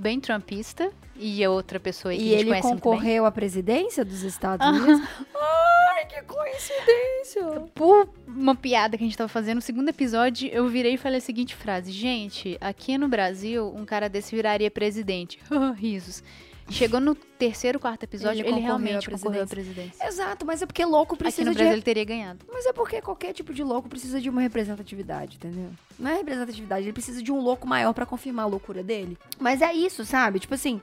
Bem 0.00 0.18
trumpista 0.18 0.90
e 1.14 1.42
é 1.44 1.48
outra 1.48 1.78
pessoa 1.78 2.12
aí 2.12 2.18
que 2.18 2.24
E 2.24 2.28
a 2.28 2.30
gente 2.30 2.40
ele 2.40 2.48
conhece 2.50 2.68
muito 2.68 2.82
bem. 2.82 2.92
concorreu 2.92 3.26
à 3.26 3.30
presidência 3.30 4.04
dos 4.04 4.22
Estados 4.22 4.66
Unidos. 4.66 5.00
Ai, 5.38 6.06
que 6.06 6.22
coincidência! 6.22 7.60
Por 7.74 8.08
uma 8.26 8.54
piada 8.54 8.96
que 8.96 9.04
a 9.04 9.06
gente 9.06 9.18
tava 9.18 9.28
fazendo 9.28 9.56
no 9.56 9.60
segundo 9.62 9.90
episódio, 9.90 10.48
eu 10.48 10.66
virei 10.68 10.94
e 10.94 10.96
falei 10.96 11.18
a 11.18 11.20
seguinte 11.20 11.54
frase: 11.54 11.92
Gente, 11.92 12.56
aqui 12.60 12.96
no 12.96 13.08
Brasil, 13.08 13.70
um 13.76 13.84
cara 13.84 14.08
desse 14.08 14.34
viraria 14.34 14.70
presidente. 14.70 15.38
Risos. 15.76 16.22
Chegou 16.70 17.00
no 17.00 17.14
terceiro, 17.14 17.80
quarto 17.80 18.04
episódio, 18.04 18.40
Ele 18.40 18.50
ele, 18.50 18.60
realmente 18.60 19.10
concorreu 19.10 19.42
à 19.42 19.46
presidência. 19.46 20.06
Exato, 20.06 20.46
mas 20.46 20.62
é 20.62 20.66
porque 20.66 20.84
louco 20.84 21.14
Aqui 21.14 21.24
precisa 21.24 21.44
no 21.44 21.50
de. 21.50 21.58
Brasil 21.58 21.72
ele 21.72 21.82
teria 21.82 22.04
ganhado. 22.04 22.46
Mas 22.50 22.64
é 22.66 22.72
porque 22.72 23.02
qualquer 23.02 23.32
tipo 23.32 23.52
de 23.52 23.62
louco 23.62 23.88
precisa 23.88 24.20
de 24.20 24.30
uma 24.30 24.40
representatividade, 24.40 25.36
entendeu? 25.36 25.70
Não 25.98 26.10
é 26.10 26.16
representatividade, 26.16 26.84
ele 26.84 26.92
precisa 26.92 27.22
de 27.22 27.32
um 27.32 27.40
louco 27.40 27.66
maior 27.66 27.92
pra 27.92 28.06
confirmar 28.06 28.44
a 28.44 28.48
loucura 28.48 28.82
dele. 28.82 29.18
Mas 29.38 29.60
é 29.60 29.72
isso, 29.72 30.04
sabe? 30.04 30.38
Tipo 30.38 30.54
assim, 30.54 30.80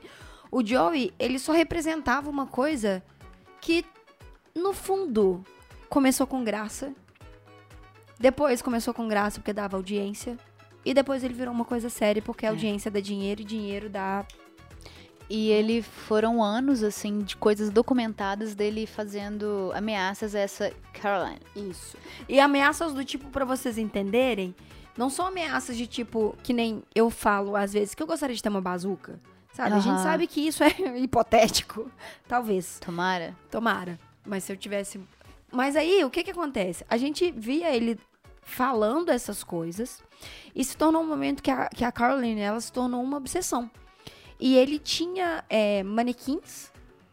o 0.50 0.64
Joey, 0.64 1.12
ele 1.18 1.38
só 1.38 1.52
representava 1.52 2.28
uma 2.28 2.46
coisa 2.46 3.02
que, 3.60 3.84
no 4.54 4.72
fundo, 4.72 5.44
começou 5.88 6.26
com 6.26 6.44
graça. 6.44 6.92
Depois 8.18 8.60
começou 8.60 8.92
com 8.92 9.08
graça 9.08 9.40
porque 9.40 9.52
dava 9.52 9.76
audiência. 9.76 10.36
E 10.84 10.94
depois 10.94 11.22
ele 11.22 11.34
virou 11.34 11.52
uma 11.52 11.64
coisa 11.64 11.88
séria 11.88 12.22
porque 12.22 12.46
a 12.46 12.50
audiência 12.50 12.90
dá 12.90 13.00
dinheiro 13.00 13.42
e 13.42 13.44
dinheiro 13.44 13.88
dá 13.88 14.24
E 15.30 15.50
ele 15.50 15.82
foram 15.82 16.42
anos, 16.42 16.82
assim, 16.82 17.18
de 17.18 17.36
coisas 17.36 17.68
documentadas 17.68 18.54
dele 18.54 18.86
fazendo 18.86 19.70
ameaças 19.74 20.34
a 20.34 20.38
essa 20.38 20.72
Caroline. 20.94 21.40
Isso. 21.54 21.96
E 22.26 22.40
ameaças 22.40 22.94
do 22.94 23.04
tipo, 23.04 23.28
pra 23.28 23.44
vocês 23.44 23.76
entenderem, 23.76 24.54
não 24.96 25.10
são 25.10 25.26
ameaças 25.26 25.76
de 25.76 25.86
tipo, 25.86 26.34
que 26.42 26.52
nem 26.52 26.82
eu 26.94 27.10
falo 27.10 27.54
às 27.54 27.72
vezes, 27.74 27.94
que 27.94 28.02
eu 28.02 28.06
gostaria 28.06 28.34
de 28.34 28.42
ter 28.42 28.48
uma 28.48 28.60
bazuca. 28.60 29.20
Sabe? 29.52 29.74
A 29.74 29.80
gente 29.80 30.00
sabe 30.00 30.26
que 30.26 30.46
isso 30.46 30.62
é 30.62 30.70
hipotético. 30.98 31.90
Talvez. 32.26 32.78
Tomara. 32.78 33.36
Tomara. 33.50 33.98
Mas 34.24 34.44
se 34.44 34.52
eu 34.52 34.56
tivesse. 34.56 35.00
Mas 35.52 35.76
aí, 35.76 36.04
o 36.04 36.10
que 36.10 36.22
que 36.22 36.30
acontece? 36.30 36.84
A 36.88 36.96
gente 36.96 37.30
via 37.30 37.74
ele 37.74 37.98
falando 38.40 39.10
essas 39.10 39.44
coisas 39.44 40.02
e 40.54 40.64
se 40.64 40.76
tornou 40.76 41.02
um 41.02 41.06
momento 41.06 41.42
que 41.42 41.50
a, 41.50 41.68
que 41.68 41.84
a 41.84 41.92
Caroline, 41.92 42.40
ela 42.40 42.60
se 42.60 42.72
tornou 42.72 43.02
uma 43.02 43.16
obsessão. 43.16 43.70
E 44.38 44.56
ele 44.56 44.78
tinha 44.78 45.44
é, 45.48 45.82
manequins 45.82 46.70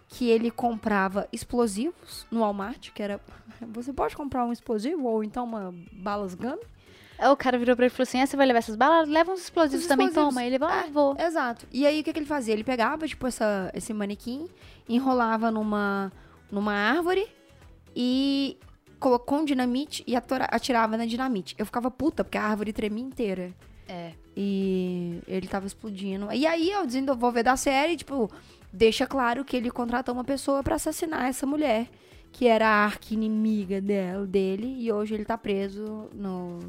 que 0.07 0.29
ele 0.29 0.51
comprava 0.51 1.27
explosivos 1.31 2.25
no 2.31 2.41
Walmart, 2.41 2.91
que 2.91 3.01
era... 3.01 3.19
Você 3.73 3.91
pode 3.91 4.15
comprar 4.15 4.45
um 4.45 4.51
explosivo 4.51 5.05
ou 5.05 5.23
então 5.23 5.43
uma 5.43 5.73
balas 5.91 6.35
gummy? 6.35 6.61
O 7.31 7.35
cara 7.38 7.57
virou 7.57 7.75
pra 7.75 7.85
ele 7.85 7.93
e 7.93 7.95
falou 7.95 8.03
assim: 8.03 8.21
Ah, 8.21 8.27
você 8.27 8.35
vai 8.35 8.45
levar 8.45 8.59
essas 8.59 8.75
balas? 8.75 9.07
Leva 9.07 9.31
uns 9.31 9.41
explosivos 9.41 9.83
Os 9.85 9.88
também, 9.88 10.11
toma. 10.11 10.43
Ele 10.43 10.59
falou: 10.59 10.73
Ah, 10.73 10.85
É. 10.85 10.89
vou. 10.91 11.15
Exato. 11.17 11.65
E 11.71 11.88
aí, 11.88 12.01
o 12.01 12.03
que, 12.03 12.11
que 12.11 12.19
ele 12.19 12.25
fazia? 12.25 12.53
Ele 12.53 12.63
pegava, 12.63 13.07
tipo, 13.07 13.25
essa, 13.25 13.71
esse 13.73 13.93
manequim, 13.93 14.49
enrolava 14.88 15.49
numa, 15.49 16.11
numa 16.51 16.73
árvore 16.73 17.25
e 17.95 18.57
colocou 18.99 19.39
um 19.39 19.45
dinamite 19.45 20.03
e 20.05 20.13
atirava 20.15 20.97
na 20.97 21.05
dinamite. 21.05 21.55
Eu 21.57 21.65
ficava 21.65 21.89
puta, 21.89 22.21
porque 22.23 22.38
a 22.38 22.43
árvore 22.43 22.73
tremia 22.73 23.03
inteira. 23.05 23.53
É. 23.88 24.12
E 24.36 25.21
ele 25.28 25.48
tava 25.48 25.65
explodindo. 25.65 26.32
E 26.32 26.45
aí, 26.45 26.74
ao 26.74 26.86
desenvolver 26.86 27.43
da 27.43 27.56
série, 27.56 27.95
tipo, 27.95 28.30
deixa 28.71 29.06
claro 29.06 29.45
que 29.45 29.56
ele 29.56 29.71
contratou 29.71 30.13
uma 30.13 30.24
pessoa 30.24 30.62
pra 30.63 30.76
assassinar 30.76 31.26
essa 31.26 31.45
mulher, 31.45 31.88
que 32.32 32.48
era 32.48 32.67
a 32.67 32.86
arqui-inimiga 32.86 33.80
dela, 33.80 34.26
dele, 34.26 34.76
e 34.80 34.91
hoje 34.91 35.13
ele 35.13 35.24
tá 35.24 35.38
preso 35.38 36.10
no, 36.13 36.60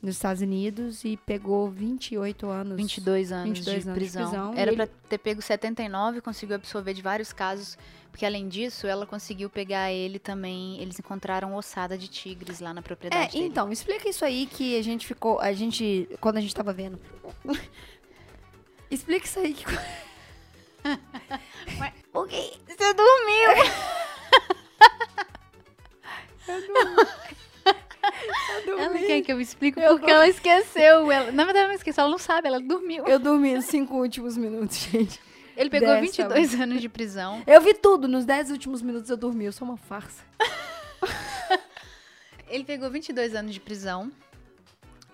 nos 0.00 0.16
Estados 0.16 0.42
Unidos 0.42 1.04
e 1.04 1.16
pegou 1.16 1.68
28 1.70 2.46
anos. 2.48 2.76
22 2.76 3.32
anos, 3.32 3.48
22 3.58 3.64
de, 3.64 3.70
anos 3.70 3.84
de 3.84 4.00
prisão. 4.00 4.30
prisão, 4.30 4.54
Era 4.54 4.72
pra 4.72 4.86
ter 5.08 5.18
pego 5.18 5.42
79, 5.42 6.20
conseguiu 6.20 6.56
absorver 6.56 6.94
de 6.94 7.02
vários 7.02 7.32
casos. 7.32 7.76
Porque 8.12 8.24
além 8.26 8.46
disso, 8.46 8.86
ela 8.86 9.04
conseguiu 9.06 9.48
pegar 9.50 9.90
ele 9.90 10.18
também. 10.20 10.80
Eles 10.80 10.96
encontraram 10.98 11.56
ossada 11.56 11.96
de 11.98 12.06
tigres 12.08 12.60
lá 12.60 12.72
na 12.72 12.80
É, 12.80 12.82
propriedade 12.82 13.32
dele. 13.32 13.46
então, 13.46 13.72
explica 13.72 14.08
isso 14.08 14.24
aí 14.24 14.46
que 14.46 14.78
a 14.78 14.82
gente 14.82 15.06
ficou. 15.06 15.40
A 15.40 15.52
gente. 15.52 16.08
Quando 16.20 16.36
a 16.36 16.40
gente 16.40 16.54
tava 16.54 16.72
vendo. 16.74 17.00
explica 18.90 19.26
isso 19.26 19.40
aí 19.40 19.54
que. 19.54 19.64
o 22.12 22.24
quê? 22.26 22.52
Você 22.68 22.94
dormiu! 22.94 23.50
Eu 28.66 28.78
Ela 28.78 28.88
dormi. 28.90 29.06
quer 29.06 29.22
que 29.22 29.32
eu 29.32 29.40
explique 29.40 29.80
porque 29.80 30.10
ela 30.10 30.28
esqueceu. 30.28 31.10
Ela, 31.10 31.30
na 31.32 31.44
verdade, 31.44 31.58
ela 31.60 31.68
não 31.68 31.74
esqueceu, 31.76 32.02
ela 32.02 32.10
não 32.10 32.18
sabe, 32.18 32.48
ela 32.48 32.60
dormiu. 32.60 33.06
Eu 33.06 33.18
dormi 33.18 33.54
nos 33.54 33.64
cinco 33.66 33.96
últimos 33.96 34.36
minutos, 34.36 34.76
gente. 34.90 35.20
Ele 35.56 35.70
pegou 35.70 35.88
Dessa 35.88 36.00
22 36.00 36.60
anos 36.60 36.80
de 36.80 36.88
prisão. 36.88 37.42
Eu 37.46 37.60
vi 37.60 37.74
tudo, 37.74 38.08
nos 38.08 38.24
10 38.24 38.50
últimos 38.50 38.82
minutos 38.82 39.10
eu 39.10 39.16
dormi, 39.16 39.44
eu 39.44 39.52
sou 39.52 39.66
uma 39.66 39.76
farsa. 39.76 40.24
Ele 42.48 42.64
pegou 42.64 42.90
22 42.90 43.34
anos 43.34 43.54
de 43.54 43.60
prisão. 43.60 44.12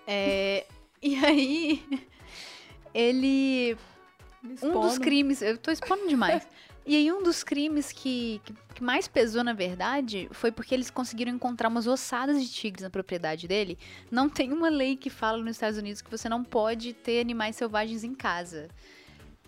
É, 0.05 0.65
e 1.01 1.15
aí, 1.23 2.01
ele 2.93 3.77
Um 4.61 4.81
dos 4.81 4.97
crimes, 4.97 5.41
eu 5.41 5.57
tô 5.57 5.71
expondo 5.71 6.05
demais. 6.09 6.45
e 6.85 6.97
aí, 6.97 7.09
um 7.11 7.23
dos 7.23 7.43
crimes 7.45 7.93
que, 7.93 8.41
que, 8.43 8.53
que 8.75 8.83
mais 8.83 9.07
pesou, 9.07 9.41
na 9.41 9.53
verdade, 9.53 10.27
foi 10.33 10.51
porque 10.51 10.75
eles 10.75 10.89
conseguiram 10.89 11.31
encontrar 11.31 11.69
umas 11.69 11.87
ossadas 11.87 12.43
de 12.43 12.51
tigres 12.51 12.83
na 12.83 12.89
propriedade 12.89 13.47
dele. 13.47 13.77
Não 14.11 14.27
tem 14.27 14.51
uma 14.51 14.67
lei 14.67 14.97
que 14.97 15.09
fala 15.09 15.37
nos 15.37 15.51
Estados 15.51 15.79
Unidos 15.79 16.01
que 16.01 16.11
você 16.11 16.27
não 16.27 16.43
pode 16.43 16.91
ter 16.91 17.21
animais 17.21 17.55
selvagens 17.55 18.03
em 18.03 18.13
casa. 18.13 18.67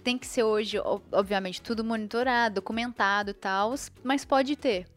Tem 0.04 0.18
que 0.18 0.26
ser 0.26 0.44
hoje, 0.44 0.78
obviamente, 1.12 1.62
tudo 1.62 1.84
monitorado, 1.84 2.56
documentado 2.56 3.30
e 3.32 3.34
tal, 3.34 3.74
mas 4.04 4.26
pode 4.26 4.56
ter. 4.56 4.88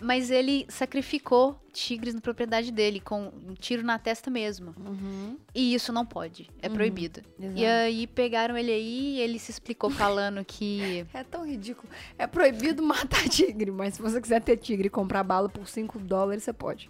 Mas 0.00 0.30
ele 0.30 0.64
sacrificou 0.68 1.58
tigres 1.72 2.14
na 2.14 2.20
propriedade 2.20 2.70
dele, 2.70 3.00
com 3.00 3.32
um 3.48 3.54
tiro 3.54 3.82
na 3.82 3.98
testa 3.98 4.30
mesmo. 4.30 4.72
Uhum, 4.78 5.36
E 5.52 5.74
isso 5.74 5.92
não 5.92 6.06
pode, 6.06 6.48
é 6.62 6.68
Uhum. 6.68 6.74
proibido. 6.74 7.20
exato. 7.40 7.58
E 7.58 7.66
aí 7.66 8.06
pegaram 8.06 8.56
ele 8.56 8.70
aí 8.70 9.16
e 9.16 9.20
ele 9.20 9.40
se 9.40 9.50
explicou 9.50 9.90
falando 9.90 10.44
que. 10.44 11.04
É 11.12 11.24
tão 11.24 11.44
ridículo. 11.44 11.88
É 12.16 12.28
proibido 12.28 12.80
matar 12.80 13.26
tigre, 13.28 13.72
mas 13.72 13.94
se 13.94 14.02
você 14.02 14.20
quiser 14.20 14.40
ter 14.40 14.56
tigre 14.58 14.86
e 14.86 14.90
comprar 14.90 15.24
bala 15.24 15.48
por 15.48 15.66
5 15.66 15.98
dólares, 15.98 16.44
você 16.44 16.52
pode. 16.52 16.88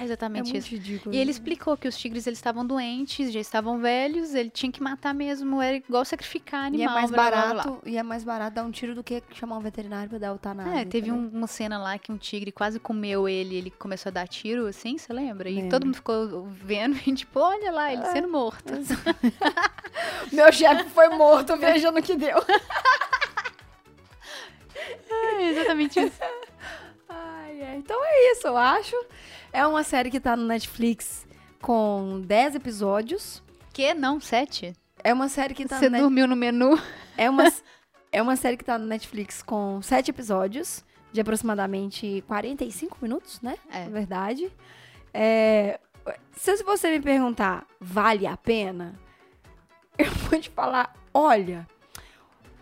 É 0.00 0.04
exatamente 0.04 0.44
muito 0.44 0.56
isso. 0.56 0.70
ridículo. 0.70 1.14
E 1.14 1.18
ele 1.18 1.30
explicou 1.30 1.76
que 1.76 1.86
os 1.86 1.94
tigres 1.96 2.26
eles 2.26 2.38
estavam 2.38 2.64
doentes, 2.66 3.30
já 3.30 3.38
estavam 3.38 3.78
velhos, 3.78 4.34
ele 4.34 4.48
tinha 4.48 4.72
que 4.72 4.82
matar 4.82 5.12
mesmo, 5.12 5.60
era 5.60 5.76
igual 5.76 6.02
sacrificar 6.06 6.64
E 6.64 6.66
animal. 6.82 6.88
é 6.88 7.00
mais 7.00 7.10
blá, 7.10 7.30
blá, 7.30 7.30
blá, 7.30 7.52
blá. 7.52 7.62
barato, 7.64 7.82
e 7.86 7.98
é 7.98 8.02
mais 8.02 8.24
barato 8.24 8.54
dar 8.56 8.64
um 8.64 8.70
tiro 8.70 8.94
do 8.94 9.04
que 9.04 9.22
chamar 9.34 9.58
um 9.58 9.60
veterinário 9.60 10.08
pra 10.08 10.18
dar 10.18 10.28
eutanásia. 10.28 10.80
É, 10.80 10.84
teve 10.86 11.12
um- 11.12 11.28
uma 11.28 11.46
cena 11.46 11.76
lá 11.76 11.98
que 11.98 12.10
um 12.10 12.16
tigre 12.16 12.50
quase 12.50 12.80
comeu 12.80 13.28
ele, 13.28 13.54
ele 13.56 13.70
começou 13.70 14.08
a 14.08 14.12
dar 14.12 14.26
tiro, 14.26 14.66
assim, 14.66 14.96
você 14.96 15.12
lembra? 15.12 15.50
E 15.50 15.56
Lembro. 15.56 15.70
todo 15.70 15.84
mundo 15.84 15.96
ficou 15.96 16.44
vendo 16.50 16.96
e 17.06 17.12
tipo, 17.12 17.38
olha 17.38 17.70
lá, 17.70 17.92
ele 17.92 18.06
sendo 18.06 18.28
morto. 18.28 18.72
Meu 20.32 20.50
chefe 20.50 20.88
foi 20.90 21.08
morto, 21.10 21.56
vejam 21.58 21.92
no 21.92 22.00
que 22.02 22.16
deu. 22.16 22.38
É 25.12 25.42
exatamente 25.50 26.00
isso. 26.00 26.20
Ai, 27.08 27.62
ai. 27.62 27.76
Então 27.76 27.98
é 28.02 28.32
isso, 28.32 28.46
eu 28.46 28.56
acho. 28.56 28.96
É 29.52 29.66
uma 29.66 29.82
série 29.82 30.10
que 30.10 30.20
tá 30.20 30.36
no 30.36 30.44
Netflix 30.46 31.26
com 31.60 32.20
10 32.24 32.54
episódios. 32.56 33.42
Que 33.72 33.92
não, 33.94 34.20
sete? 34.20 34.74
É 35.02 35.12
uma 35.12 35.28
série 35.28 35.54
que 35.54 35.66
tá 35.66 35.78
Você 35.78 35.86
no 35.86 35.92
Net- 35.92 36.02
dormiu 36.02 36.26
no 36.26 36.36
menu? 36.36 36.78
é 37.16 37.28
uma 37.30 37.44
É 38.12 38.20
uma 38.20 38.34
série 38.34 38.56
que 38.56 38.64
tá 38.64 38.76
no 38.76 38.86
Netflix 38.86 39.40
com 39.40 39.80
7 39.80 40.10
episódios, 40.10 40.84
de 41.12 41.20
aproximadamente 41.20 42.24
45 42.26 42.98
minutos, 43.00 43.40
né? 43.40 43.56
É. 43.70 43.84
Na 43.84 43.90
verdade. 43.90 44.50
É, 45.14 45.78
Se 46.32 46.60
você 46.64 46.90
me 46.90 47.00
perguntar, 47.00 47.64
vale 47.80 48.26
a 48.26 48.36
pena? 48.36 48.98
Eu 49.96 50.10
vou 50.10 50.40
te 50.40 50.50
falar, 50.50 50.92
olha, 51.14 51.68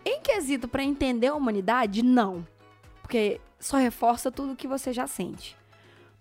em 0.05 0.21
quesito 0.21 0.67
pra 0.67 0.83
entender 0.83 1.27
a 1.27 1.35
humanidade, 1.35 2.03
não. 2.03 2.45
Porque 3.01 3.41
só 3.59 3.77
reforça 3.77 4.31
tudo 4.31 4.55
que 4.55 4.67
você 4.67 4.93
já 4.93 5.07
sente. 5.07 5.57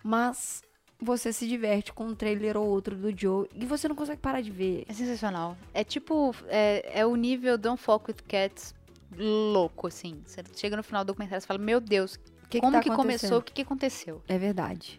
Mas 0.09 0.62
você 0.99 1.35
se 1.35 1.47
diverte 1.47 1.92
com 1.92 2.07
um 2.07 2.14
trailer 2.14 2.57
ou 2.57 2.66
outro 2.66 2.97
do 2.97 3.12
Joe 3.14 3.47
e 3.55 3.66
você 3.66 3.87
não 3.87 3.94
consegue 3.94 4.23
parar 4.23 4.40
de 4.40 4.51
ver. 4.51 4.87
É 4.88 4.92
sensacional. 4.94 5.55
É 5.75 5.85
tipo, 5.85 6.35
é, 6.47 7.01
é 7.01 7.05
o 7.05 7.14
nível 7.14 7.59
Don't 7.59 7.81
Fuck 7.81 8.11
With 8.11 8.23
Cats 8.27 8.75
louco, 9.14 9.87
assim. 9.87 10.23
Você 10.25 10.42
chega 10.57 10.79
no 10.79 10.83
final 10.83 11.05
do 11.05 11.09
documentário 11.09 11.44
e 11.44 11.47
fala, 11.47 11.59
meu 11.59 11.79
Deus, 11.79 12.18
que 12.49 12.59
como 12.59 12.73
tá 12.73 12.83
que 12.83 12.88
começou? 12.88 13.37
O 13.37 13.42
que, 13.42 13.53
que 13.53 13.61
aconteceu? 13.61 14.23
É 14.27 14.38
verdade. 14.38 14.99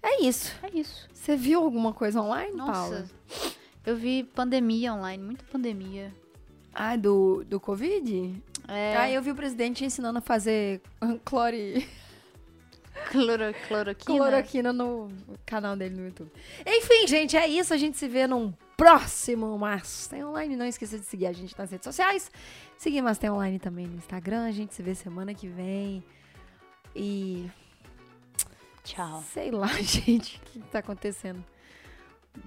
É 0.00 0.22
isso. 0.22 0.54
É 0.62 0.78
isso. 0.78 1.08
Você 1.12 1.34
viu 1.34 1.60
alguma 1.60 1.92
coisa 1.92 2.22
online, 2.22 2.54
Nossa. 2.54 2.72
Paula? 2.72 3.04
Eu 3.84 3.96
vi 3.96 4.22
pandemia 4.22 4.94
online, 4.94 5.24
muita 5.24 5.44
pandemia. 5.50 6.14
Ah, 6.72 6.94
do, 6.94 7.42
do 7.48 7.58
Covid? 7.58 8.40
É, 8.68 8.96
Ah, 8.96 9.10
eu 9.10 9.20
vi 9.20 9.32
o 9.32 9.34
presidente 9.34 9.84
ensinando 9.84 10.20
a 10.20 10.22
fazer 10.22 10.80
clore... 11.24 11.84
cloro, 13.10 13.54
cloroquina. 13.66 14.18
cloroquina 14.18 14.72
no 14.72 15.08
canal 15.44 15.76
dele 15.76 15.96
no 15.96 16.06
YouTube. 16.06 16.30
Enfim, 16.66 17.06
gente, 17.06 17.36
é 17.36 17.46
isso. 17.46 17.74
A 17.74 17.76
gente 17.76 17.98
se 17.98 18.08
vê 18.08 18.26
num 18.26 18.52
próximo 18.76 19.58
Mas 19.58 20.06
Tem 20.06 20.24
Online. 20.24 20.56
Não 20.56 20.66
esqueça 20.66 20.98
de 20.98 21.04
seguir 21.04 21.26
a 21.26 21.32
gente 21.32 21.58
nas 21.58 21.70
redes 21.70 21.84
sociais. 21.84 22.30
Seguir 22.76 23.02
Mas 23.02 23.18
Tem 23.18 23.30
Online 23.30 23.58
também 23.58 23.86
no 23.86 23.96
Instagram. 23.96 24.44
A 24.46 24.52
gente 24.52 24.74
se 24.74 24.82
vê 24.82 24.94
semana 24.94 25.34
que 25.34 25.48
vem. 25.48 26.02
E 26.94 27.50
Tchau. 28.84 29.22
sei 29.32 29.50
lá, 29.50 29.68
gente, 29.82 30.38
o 30.38 30.40
que 30.50 30.58
tá 30.70 30.78
acontecendo. 30.78 31.44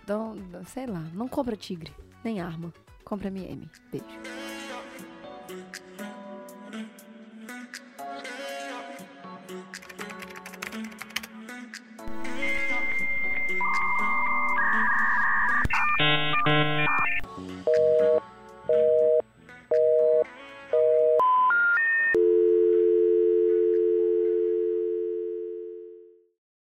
Então, 0.02 0.36
sei 0.68 0.86
lá, 0.86 1.02
não 1.14 1.28
compra 1.28 1.56
tigre, 1.56 1.94
nem 2.24 2.42
arma. 2.42 2.74
Compra 3.04 3.28
MM. 3.28 3.70
Beijo. 3.92 4.43